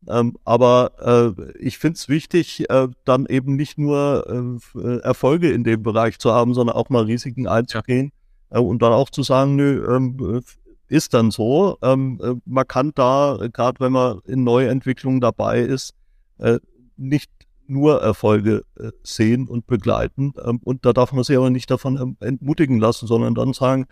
Ähm, 0.07 0.37
aber 0.45 1.35
äh, 1.37 1.59
ich 1.59 1.79
finde 1.79 1.97
es 1.97 2.09
wichtig, 2.09 2.69
äh, 2.71 2.89
dann 3.05 3.27
eben 3.27 3.57
nicht 3.57 3.79
nur 3.79 4.59
äh, 4.77 4.99
Erfolge 5.01 5.51
in 5.51 5.65
dem 5.65 5.83
Bereich 5.83 6.19
zu 6.19 6.33
haben, 6.33 6.55
sondern 6.55 6.77
auch 6.77 6.89
mal 6.89 7.05
Risiken 7.05 7.47
einzugehen 7.47 8.13
ja. 8.51 8.59
Äh, 8.59 8.61
und 8.61 8.83
dann 8.83 8.93
auch 8.93 9.11
zu 9.11 9.23
sagen, 9.23 9.57
nö, 9.57 9.85
ähm, 9.95 10.43
ist 10.89 11.15
dann 11.15 11.31
so. 11.31 11.79
Ähm, 11.83 12.21
äh, 12.23 12.35
man 12.45 12.67
kann 12.67 12.93
da, 12.95 13.39
gerade 13.53 13.81
wenn 13.81 13.93
man 13.93 14.21
in 14.25 14.45
Neuentwicklungen 14.45 15.21
dabei 15.21 15.61
ist, 15.61 15.95
äh, 16.39 16.59
nicht 16.97 17.31
nur 17.67 18.01
Erfolge 18.01 18.65
sehen 19.03 19.47
und 19.47 19.67
begleiten. 19.67 20.33
Ähm, 20.43 20.61
und 20.65 20.87
da 20.87 20.95
darf 20.95 21.13
man 21.13 21.23
sich 21.25 21.37
aber 21.37 21.51
nicht 21.51 21.71
davon 21.71 21.99
ähm, 21.99 22.17
entmutigen 22.21 22.79
lassen, 22.79 23.07
sondern 23.07 23.35
dann 23.35 23.53
sagen, 23.53 23.87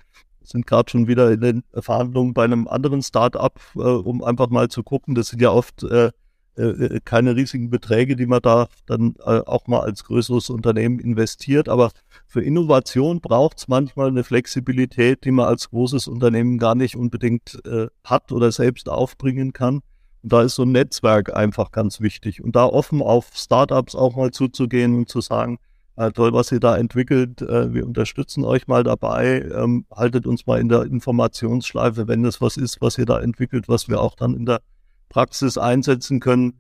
sind 0.49 0.67
gerade 0.67 0.91
schon 0.91 1.09
wieder 1.09 1.31
in 1.31 1.41
den 1.41 1.65
Verhandlungen 1.75 2.35
bei 2.35 2.45
einem 2.45 2.69
anderen 2.69 3.03
Start-up, 3.03 3.61
äh, 3.77 3.81
um 3.81 4.23
einfach 4.23 4.49
mal 4.49 4.69
zu 4.69 4.83
gucken. 4.83 5.15
Das 5.15 5.29
sind 5.29 5.43
ja 5.43 5.51
oft 5.51 5.83
äh, 5.83 6.11
äh, 6.57 7.01
keine 7.05 7.37
riesigen 7.37 7.69
Beträge, 7.69 8.17
die 8.17 8.27
man 8.27 8.41
da 8.41 8.69
dann 8.87 9.15
äh, 9.21 9.41
auch 9.41 9.67
mal 9.67 9.81
als 9.81 10.05
größeres 10.05 10.49
Unternehmen 10.51 10.99
investiert. 10.99 11.69
Aber 11.69 11.91
für 12.27 12.43
Innovation 12.43 13.21
braucht 13.21 13.59
es 13.59 13.69
manchmal 13.69 14.09
eine 14.09 14.25
Flexibilität, 14.25 15.25
die 15.25 15.33
man 15.33 15.47
als 15.47 15.71
großes 15.71 16.09
Unternehmen 16.09 16.59
gar 16.59 16.75
nicht 16.75 16.97
unbedingt 16.97 17.61
äh, 17.67 17.89
hat 18.05 18.33
oder 18.33 18.53
selbst 18.53 18.89
aufbringen 18.89 19.53
kann. 19.53 19.81
Und 20.23 20.33
da 20.33 20.43
ist 20.43 20.55
so 20.55 20.63
ein 20.63 20.73
Netzwerk 20.73 21.35
einfach 21.37 21.73
ganz 21.73 22.01
wichtig. 22.01 22.43
Und 22.43 22.57
da 22.57 22.65
offen 22.65 23.03
auf 23.03 23.31
Startups 23.35 23.95
auch 23.95 24.17
mal 24.17 24.31
zuzugehen 24.31 24.97
und 24.97 25.09
zu 25.11 25.21
sagen, 25.21 25.59
äh, 25.97 26.11
toll, 26.13 26.33
was 26.33 26.53
ihr 26.53 26.61
da 26.61 26.77
entwickelt. 26.77 27.43
Äh, 27.43 27.73
wir 27.73 27.87
unterstützen 27.87 28.45
euch 28.45 28.67
mal 28.67 28.85
dabei. 28.85 29.43
Ähm, 29.43 29.87
haltet 29.91 30.27
uns 30.27 30.47
mal 30.47 30.61
in 30.61 30.69
der 30.69 30.83
Informationsschleife, 30.83 32.07
wenn 32.09 32.25
es 32.25 32.41
was 32.41 32.57
ist, 32.57 32.81
was 32.81 32.99
ihr 32.99 33.07
da 33.07 33.21
entwickelt, 33.21 33.69
was 33.69 33.89
wir 33.89 34.01
auch 34.01 34.15
dann 34.15 34.35
in 34.35 34.47
der 34.47 34.61
Praxis 35.09 35.59
einsetzen 35.59 36.21
können. 36.21 36.55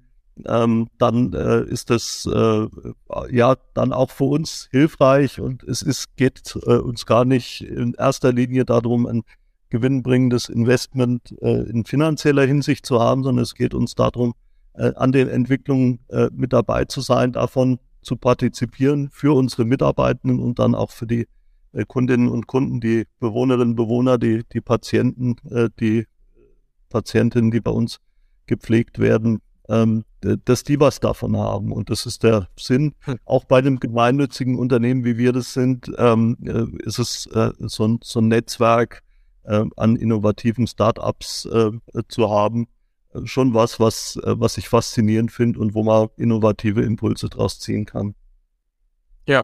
Ähm, 0.45 0.89
dann 0.99 1.33
äh, 1.33 1.63
ist 1.65 1.89
das 1.89 2.29
äh, 2.31 2.67
ja 3.31 3.57
dann 3.73 3.93
auch 3.95 4.11
für 4.11 4.25
uns 4.25 4.69
hilfreich 4.71 5.41
und 5.41 5.63
es 5.63 5.81
ist, 5.81 6.15
geht 6.17 6.59
äh, 6.67 6.77
uns 6.77 7.07
gar 7.07 7.25
nicht 7.25 7.63
in 7.63 7.95
erster 7.95 8.35
Linie 8.35 8.67
darum, 8.67 9.07
ein 9.07 9.23
gewinnbringendes 9.71 10.51
Investment 10.51 11.35
äh, 11.41 11.63
in 11.71 11.87
finanzieller 11.87 12.47
Hinsicht 12.47 12.85
zu 12.85 13.01
haben, 13.01 13.23
sondern 13.23 13.43
es 13.43 13.55
geht 13.55 13.73
uns 13.73 13.95
darum, 13.95 14.35
äh, 14.75 14.93
an 14.97 15.13
den 15.13 15.29
Entwicklungen 15.29 16.01
äh, 16.09 16.29
mit 16.33 16.53
dabei 16.53 16.85
zu 16.85 17.01
sein, 17.01 17.33
davon 17.33 17.79
zu 18.07 18.17
partizipieren 18.17 19.11
für 19.11 19.37
unsere 19.37 19.65
Mitarbeitenden 19.65 20.39
und 20.39 20.59
dann 20.59 20.75
auch 20.75 20.93
für 20.93 21.07
die 21.07 21.27
äh, 21.73 21.85
Kundinnen 21.87 22.29
und 22.29 22.47
Kunden, 22.47 22.81
die 22.81 23.07
Bewohnerinnen 23.19 23.71
und 23.71 23.77
Bewohner, 23.77 24.17
die, 24.17 24.45
die 24.53 24.61
Patienten, 24.61 25.37
äh, 25.51 25.69
die 25.81 26.07
Patientinnen, 26.89 27.51
die 27.51 27.61
bei 27.61 27.73
uns 27.73 27.99
gepflegt 28.47 29.01
werden, 29.01 29.41
ähm, 29.69 30.05
dass 30.45 30.63
die 30.63 30.79
was 30.79 31.01
davon 31.01 31.37
haben. 31.37 31.73
Und 31.73 31.91
das 31.91 32.07
ist 32.07 32.23
der 32.23 32.49
Sinn. 32.59 32.95
Hm. 33.01 33.19
Auch 33.25 33.45
bei 33.45 33.59
einem 33.59 33.81
gemeinnützigen 33.81 34.57
Unternehmen, 34.57 35.05
wie 35.05 35.19
wir 35.19 35.33
das 35.33 35.53
sind, 35.53 35.91
ähm, 35.99 36.37
äh, 36.45 36.65
ist 36.85 36.99
es 36.99 37.29
so, 37.59 37.85
ein, 37.87 37.99
so 38.03 38.21
ein 38.21 38.29
Netzwerk 38.29 39.03
an 39.77 39.95
innovativen 39.95 40.67
Start-ups 40.67 41.49
zu 42.09 42.31
haben, 42.31 42.67
schon 43.25 43.55
was, 43.55 43.81
was, 43.81 44.17
äh, 44.23 44.39
was 44.39 44.59
ich 44.59 44.69
faszinierend 44.69 45.33
finde 45.33 45.61
und 45.61 45.75
wo 45.75 45.83
man 45.83 46.09
innovative 46.17 46.83
Impulse 46.83 47.29
draus 47.29 47.59
ziehen 47.59 47.87
kann. 47.87 48.15
Ja, 49.27 49.43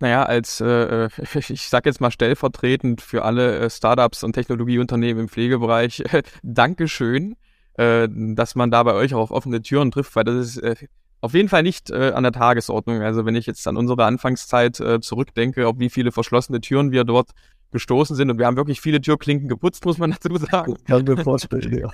naja, 0.00 0.24
als, 0.24 0.60
äh, 0.60 1.08
ich 1.48 1.68
sag 1.68 1.86
jetzt 1.86 2.00
mal 2.00 2.10
stellvertretend 2.10 3.00
für 3.00 3.24
alle 3.24 3.58
äh, 3.58 3.70
Startups 3.70 4.22
und 4.22 4.32
Technologieunternehmen 4.32 5.24
im 5.24 5.28
Pflegebereich, 5.28 6.00
äh, 6.12 6.22
Dankeschön, 6.42 7.36
äh, 7.74 8.08
dass 8.10 8.54
man 8.54 8.70
da 8.70 8.82
bei 8.82 8.94
euch 8.94 9.14
auch 9.14 9.20
auf 9.20 9.30
offene 9.30 9.62
Türen 9.62 9.90
trifft, 9.90 10.14
weil 10.16 10.24
das 10.24 10.34
ist 10.34 10.58
äh, 10.58 10.76
auf 11.20 11.32
jeden 11.32 11.48
Fall 11.48 11.62
nicht 11.62 11.90
äh, 11.90 12.12
an 12.14 12.22
der 12.22 12.32
Tagesordnung. 12.32 13.00
Also 13.00 13.24
wenn 13.24 13.34
ich 13.34 13.46
jetzt 13.46 13.66
an 13.66 13.78
unsere 13.78 14.04
Anfangszeit 14.04 14.78
äh, 14.80 15.00
zurückdenke, 15.00 15.66
auf 15.66 15.78
wie 15.78 15.88
viele 15.88 16.12
verschlossene 16.12 16.60
Türen 16.60 16.92
wir 16.92 17.04
dort 17.04 17.30
gestoßen 17.74 18.14
sind 18.14 18.30
und 18.30 18.38
wir 18.38 18.46
haben 18.46 18.56
wirklich 18.56 18.80
viele 18.80 19.00
Türklinken 19.00 19.48
geputzt, 19.48 19.84
muss 19.84 19.98
man 19.98 20.12
dazu 20.22 20.36
sagen. 20.36 20.76
Kann 20.86 21.04
mir 21.04 21.18
vorstellen, 21.18 21.76
ja. 21.76 21.90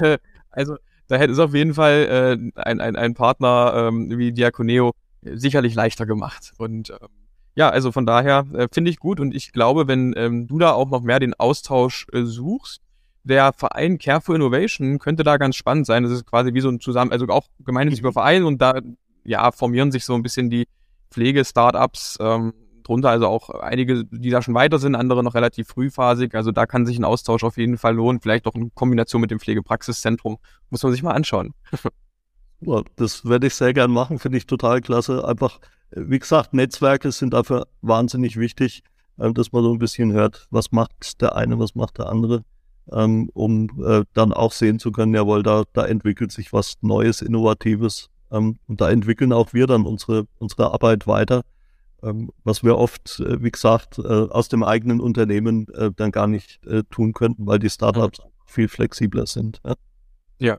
Äh, 0.00 0.18
also 0.50 0.76
da 1.06 1.16
hätte 1.16 1.32
es 1.32 1.38
auf 1.38 1.54
jeden 1.54 1.74
Fall 1.74 2.40
äh, 2.56 2.60
ein, 2.60 2.80
ein, 2.80 2.96
ein 2.96 3.14
Partner 3.14 3.88
ähm, 3.88 4.18
wie 4.18 4.32
Diakoneo 4.32 4.92
sicherlich 5.22 5.74
leichter 5.74 6.06
gemacht. 6.06 6.52
Und 6.58 6.90
ähm, 6.90 7.08
ja, 7.54 7.68
also 7.68 7.92
von 7.92 8.06
daher 8.06 8.46
äh, 8.54 8.66
finde 8.72 8.90
ich 8.90 8.98
gut 8.98 9.20
und 9.20 9.34
ich 9.34 9.52
glaube, 9.52 9.86
wenn 9.86 10.14
ähm, 10.16 10.46
du 10.46 10.58
da 10.58 10.72
auch 10.72 10.90
noch 10.90 11.02
mehr 11.02 11.20
den 11.20 11.34
Austausch 11.34 12.06
äh, 12.12 12.22
suchst, 12.22 12.80
der 13.24 13.52
Verein 13.52 13.98
Care 13.98 14.20
for 14.20 14.34
Innovation 14.34 14.98
könnte 14.98 15.22
da 15.22 15.36
ganz 15.36 15.56
spannend 15.56 15.86
sein. 15.86 16.02
Das 16.02 16.12
ist 16.12 16.26
quasi 16.26 16.54
wie 16.54 16.60
so 16.60 16.68
ein 16.68 16.80
Zusammen, 16.80 17.12
also 17.12 17.26
auch 17.28 17.46
gemeinnütziger 17.60 18.12
Verein 18.12 18.44
und 18.44 18.62
da 18.62 18.80
ja 19.24 19.50
formieren 19.52 19.92
sich 19.92 20.04
so 20.04 20.14
ein 20.14 20.22
bisschen 20.22 20.48
die 20.48 20.66
Pflege-Startups 21.10 22.18
ähm, 22.20 22.54
drunter, 22.88 23.10
also 23.10 23.26
auch 23.26 23.50
einige, 23.50 24.04
die 24.04 24.30
da 24.30 24.42
schon 24.42 24.54
weiter 24.54 24.78
sind, 24.78 24.94
andere 24.94 25.22
noch 25.22 25.34
relativ 25.34 25.68
frühphasig. 25.68 26.34
Also 26.34 26.52
da 26.52 26.66
kann 26.66 26.86
sich 26.86 26.98
ein 26.98 27.04
Austausch 27.04 27.44
auf 27.44 27.56
jeden 27.56 27.78
Fall 27.78 27.94
lohnen. 27.94 28.20
Vielleicht 28.20 28.46
auch 28.46 28.54
in 28.54 28.74
Kombination 28.74 29.20
mit 29.20 29.30
dem 29.30 29.40
Pflegepraxiszentrum. 29.40 30.38
Muss 30.70 30.82
man 30.82 30.92
sich 30.92 31.02
mal 31.02 31.12
anschauen. 31.12 31.54
Ja, 32.60 32.82
das 32.96 33.24
werde 33.26 33.48
ich 33.48 33.54
sehr 33.54 33.74
gern 33.74 33.90
machen, 33.90 34.18
finde 34.18 34.38
ich 34.38 34.46
total 34.46 34.80
klasse. 34.80 35.26
Einfach, 35.26 35.60
wie 35.90 36.18
gesagt, 36.18 36.54
Netzwerke 36.54 37.12
sind 37.12 37.34
dafür 37.34 37.66
wahnsinnig 37.82 38.38
wichtig, 38.38 38.82
ähm, 39.18 39.34
dass 39.34 39.52
man 39.52 39.62
so 39.62 39.72
ein 39.72 39.78
bisschen 39.78 40.12
hört, 40.12 40.46
was 40.50 40.72
macht 40.72 41.20
der 41.20 41.36
eine, 41.36 41.58
was 41.58 41.74
macht 41.74 41.98
der 41.98 42.08
andere, 42.08 42.44
ähm, 42.90 43.30
um 43.34 43.68
äh, 43.84 44.04
dann 44.14 44.32
auch 44.32 44.52
sehen 44.52 44.78
zu 44.78 44.90
können, 44.90 45.14
jawohl, 45.14 45.42
da, 45.42 45.64
da 45.74 45.84
entwickelt 45.84 46.32
sich 46.32 46.52
was 46.52 46.76
Neues, 46.80 47.20
Innovatives. 47.20 48.08
Ähm, 48.30 48.58
und 48.66 48.80
da 48.80 48.90
entwickeln 48.90 49.32
auch 49.32 49.52
wir 49.52 49.66
dann 49.66 49.84
unsere, 49.84 50.26
unsere 50.38 50.72
Arbeit 50.72 51.06
weiter, 51.06 51.42
was 52.44 52.62
wir 52.62 52.76
oft, 52.76 53.20
äh, 53.20 53.42
wie 53.42 53.50
gesagt, 53.50 53.98
äh, 53.98 54.02
aus 54.02 54.48
dem 54.48 54.62
eigenen 54.62 55.00
Unternehmen 55.00 55.66
dann 55.96 56.12
gar 56.12 56.26
nicht 56.26 56.60
tun 56.90 57.12
könnten, 57.12 57.46
weil 57.46 57.58
die 57.58 57.70
Startups 57.70 58.20
viel 58.46 58.68
flexibler 58.68 59.26
sind. 59.26 59.60
Ja, 59.64 59.74
ja. 60.38 60.56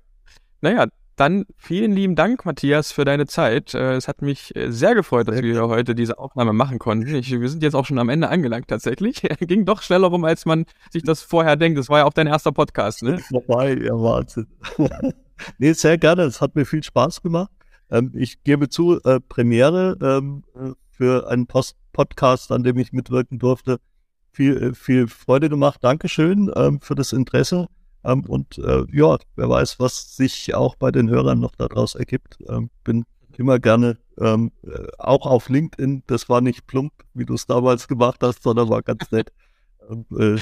naja, 0.62 0.88
dann 1.18 1.46
vielen 1.58 1.94
lieben 1.94 2.16
Dank, 2.16 2.46
Matthias, 2.46 2.92
für 2.92 3.04
deine 3.04 3.26
Zeit. 3.26 3.74
Äh, 3.74 3.96
es 3.96 4.08
hat 4.08 4.22
mich 4.22 4.56
äh, 4.56 4.72
sehr 4.72 4.94
gefreut, 4.94 5.28
dass 5.28 5.42
wir 5.42 5.68
heute 5.68 5.96
diese 5.96 6.20
Aufnahme 6.20 6.54
machen 6.54 6.78
konnten. 6.78 7.16
Ich, 7.16 7.32
wir 7.32 7.50
sind 7.50 7.64
jetzt 7.64 7.74
auch 7.74 7.86
schon 7.86 7.98
am 7.98 8.10
Ende 8.10 8.30
angelangt 8.30 8.68
tatsächlich. 8.68 9.22
Ging 9.40 9.66
doch 9.66 9.82
schneller 9.82 10.08
rum, 10.10 10.24
als 10.26 10.46
man 10.46 10.66
sich 10.92 11.02
das 11.02 11.24
vorher 11.24 11.56
denkt. 11.56 11.80
Das 11.80 11.90
war 11.90 12.00
ja 12.00 12.06
auch 12.06 12.14
dein 12.14 12.28
erster 12.28 12.52
Podcast, 12.52 13.02
ne? 13.02 13.18
Vorbei, 13.30 13.76
ja 13.84 13.94
Wahnsinn. 13.94 14.46
nee, 15.58 15.74
sehr 15.74 15.98
gerne. 15.98 16.22
Es 16.22 16.40
hat 16.40 16.56
mir 16.56 16.66
viel 16.66 16.84
Spaß 16.84 17.24
gemacht. 17.24 17.50
Ähm, 17.90 18.12
ich 18.14 18.44
gebe 18.44 18.70
zu, 18.70 19.02
äh, 19.04 19.20
Premiere 19.20 19.98
ähm, 20.00 20.44
für 20.98 21.30
einen 21.30 21.46
Post 21.46 21.76
Podcast, 21.94 22.52
an 22.52 22.64
dem 22.64 22.78
ich 22.78 22.92
mitwirken 22.92 23.40
durfte. 23.40 23.80
Viel, 24.32 24.74
viel 24.74 25.08
Freude 25.08 25.50
gemacht. 25.50 25.84
Dankeschön 25.84 26.52
ähm, 26.56 26.82
für 26.82 26.96
das 26.96 27.14
Interesse. 27.14 27.68
Ähm, 28.04 28.26
und 28.26 28.58
äh, 28.58 28.84
ja, 28.92 29.18
wer 29.36 29.50
weiß, 29.50 29.80
was 29.80 30.16
sich 30.16 30.54
auch 30.56 30.76
bei 30.76 30.92
den 30.92 31.10
Hörern 31.10 31.40
noch 31.40 31.56
daraus 31.56 31.96
ergibt. 31.96 32.38
Ähm, 32.50 32.70
bin 32.84 33.06
immer 33.38 33.60
gerne 33.60 33.98
ähm, 34.20 34.52
äh, 34.64 34.88
auch 34.98 35.26
auf 35.26 35.50
LinkedIn. 35.50 36.04
Das 36.08 36.30
war 36.30 36.42
nicht 36.42 36.66
plump, 36.66 36.94
wie 37.14 37.26
du 37.26 37.36
es 37.36 37.46
damals 37.46 37.88
gemacht 37.88 38.20
hast, 38.22 38.42
sondern 38.44 38.70
war 38.70 38.82
ganz 38.82 39.12
nett. 39.12 39.32
äh, 40.18 40.38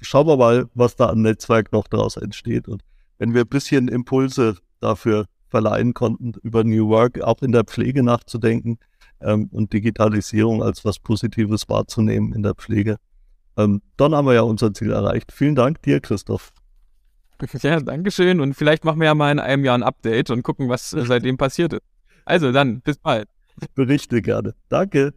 schauen 0.00 0.26
wir 0.26 0.36
mal, 0.36 0.68
was 0.74 0.96
da 0.96 1.06
an 1.06 1.22
Netzwerk 1.22 1.72
noch 1.72 1.86
daraus 1.86 2.16
entsteht. 2.16 2.66
Und 2.66 2.82
wenn 3.18 3.34
wir 3.34 3.42
ein 3.42 3.48
bisschen 3.48 3.86
Impulse 3.88 4.56
dafür 4.80 5.26
verleihen 5.48 5.94
konnten, 5.94 6.32
über 6.42 6.64
New 6.64 6.88
Work 6.88 7.20
auch 7.20 7.42
in 7.42 7.52
der 7.52 7.64
Pflege 7.64 8.02
nachzudenken 8.02 8.78
ähm, 9.22 9.48
und 9.52 9.72
Digitalisierung 9.72 10.62
als 10.62 10.84
was 10.84 10.98
Positives 10.98 11.68
wahrzunehmen 11.68 12.32
in 12.32 12.42
der 12.42 12.54
Pflege, 12.54 12.96
ähm, 13.56 13.82
dann 13.96 14.14
haben 14.14 14.26
wir 14.26 14.34
ja 14.34 14.42
unser 14.42 14.72
Ziel 14.72 14.92
erreicht. 14.92 15.32
Vielen 15.32 15.54
Dank 15.54 15.82
dir, 15.82 16.00
Christoph. 16.00 16.52
Ja, 17.62 17.80
Dankeschön. 17.80 18.40
Und 18.40 18.54
vielleicht 18.54 18.84
machen 18.84 19.00
wir 19.00 19.06
ja 19.06 19.14
mal 19.14 19.32
in 19.32 19.38
einem 19.38 19.64
Jahr 19.64 19.76
ein 19.76 19.82
Update 19.82 20.30
und 20.30 20.42
gucken, 20.42 20.68
was 20.68 20.90
seitdem 20.90 21.38
passiert 21.38 21.72
ist. 21.72 21.82
Also 22.24 22.52
dann, 22.52 22.80
bis 22.82 22.98
bald. 22.98 23.28
Berichte 23.74 24.22
gerne. 24.22 24.54
Danke. 24.68 25.14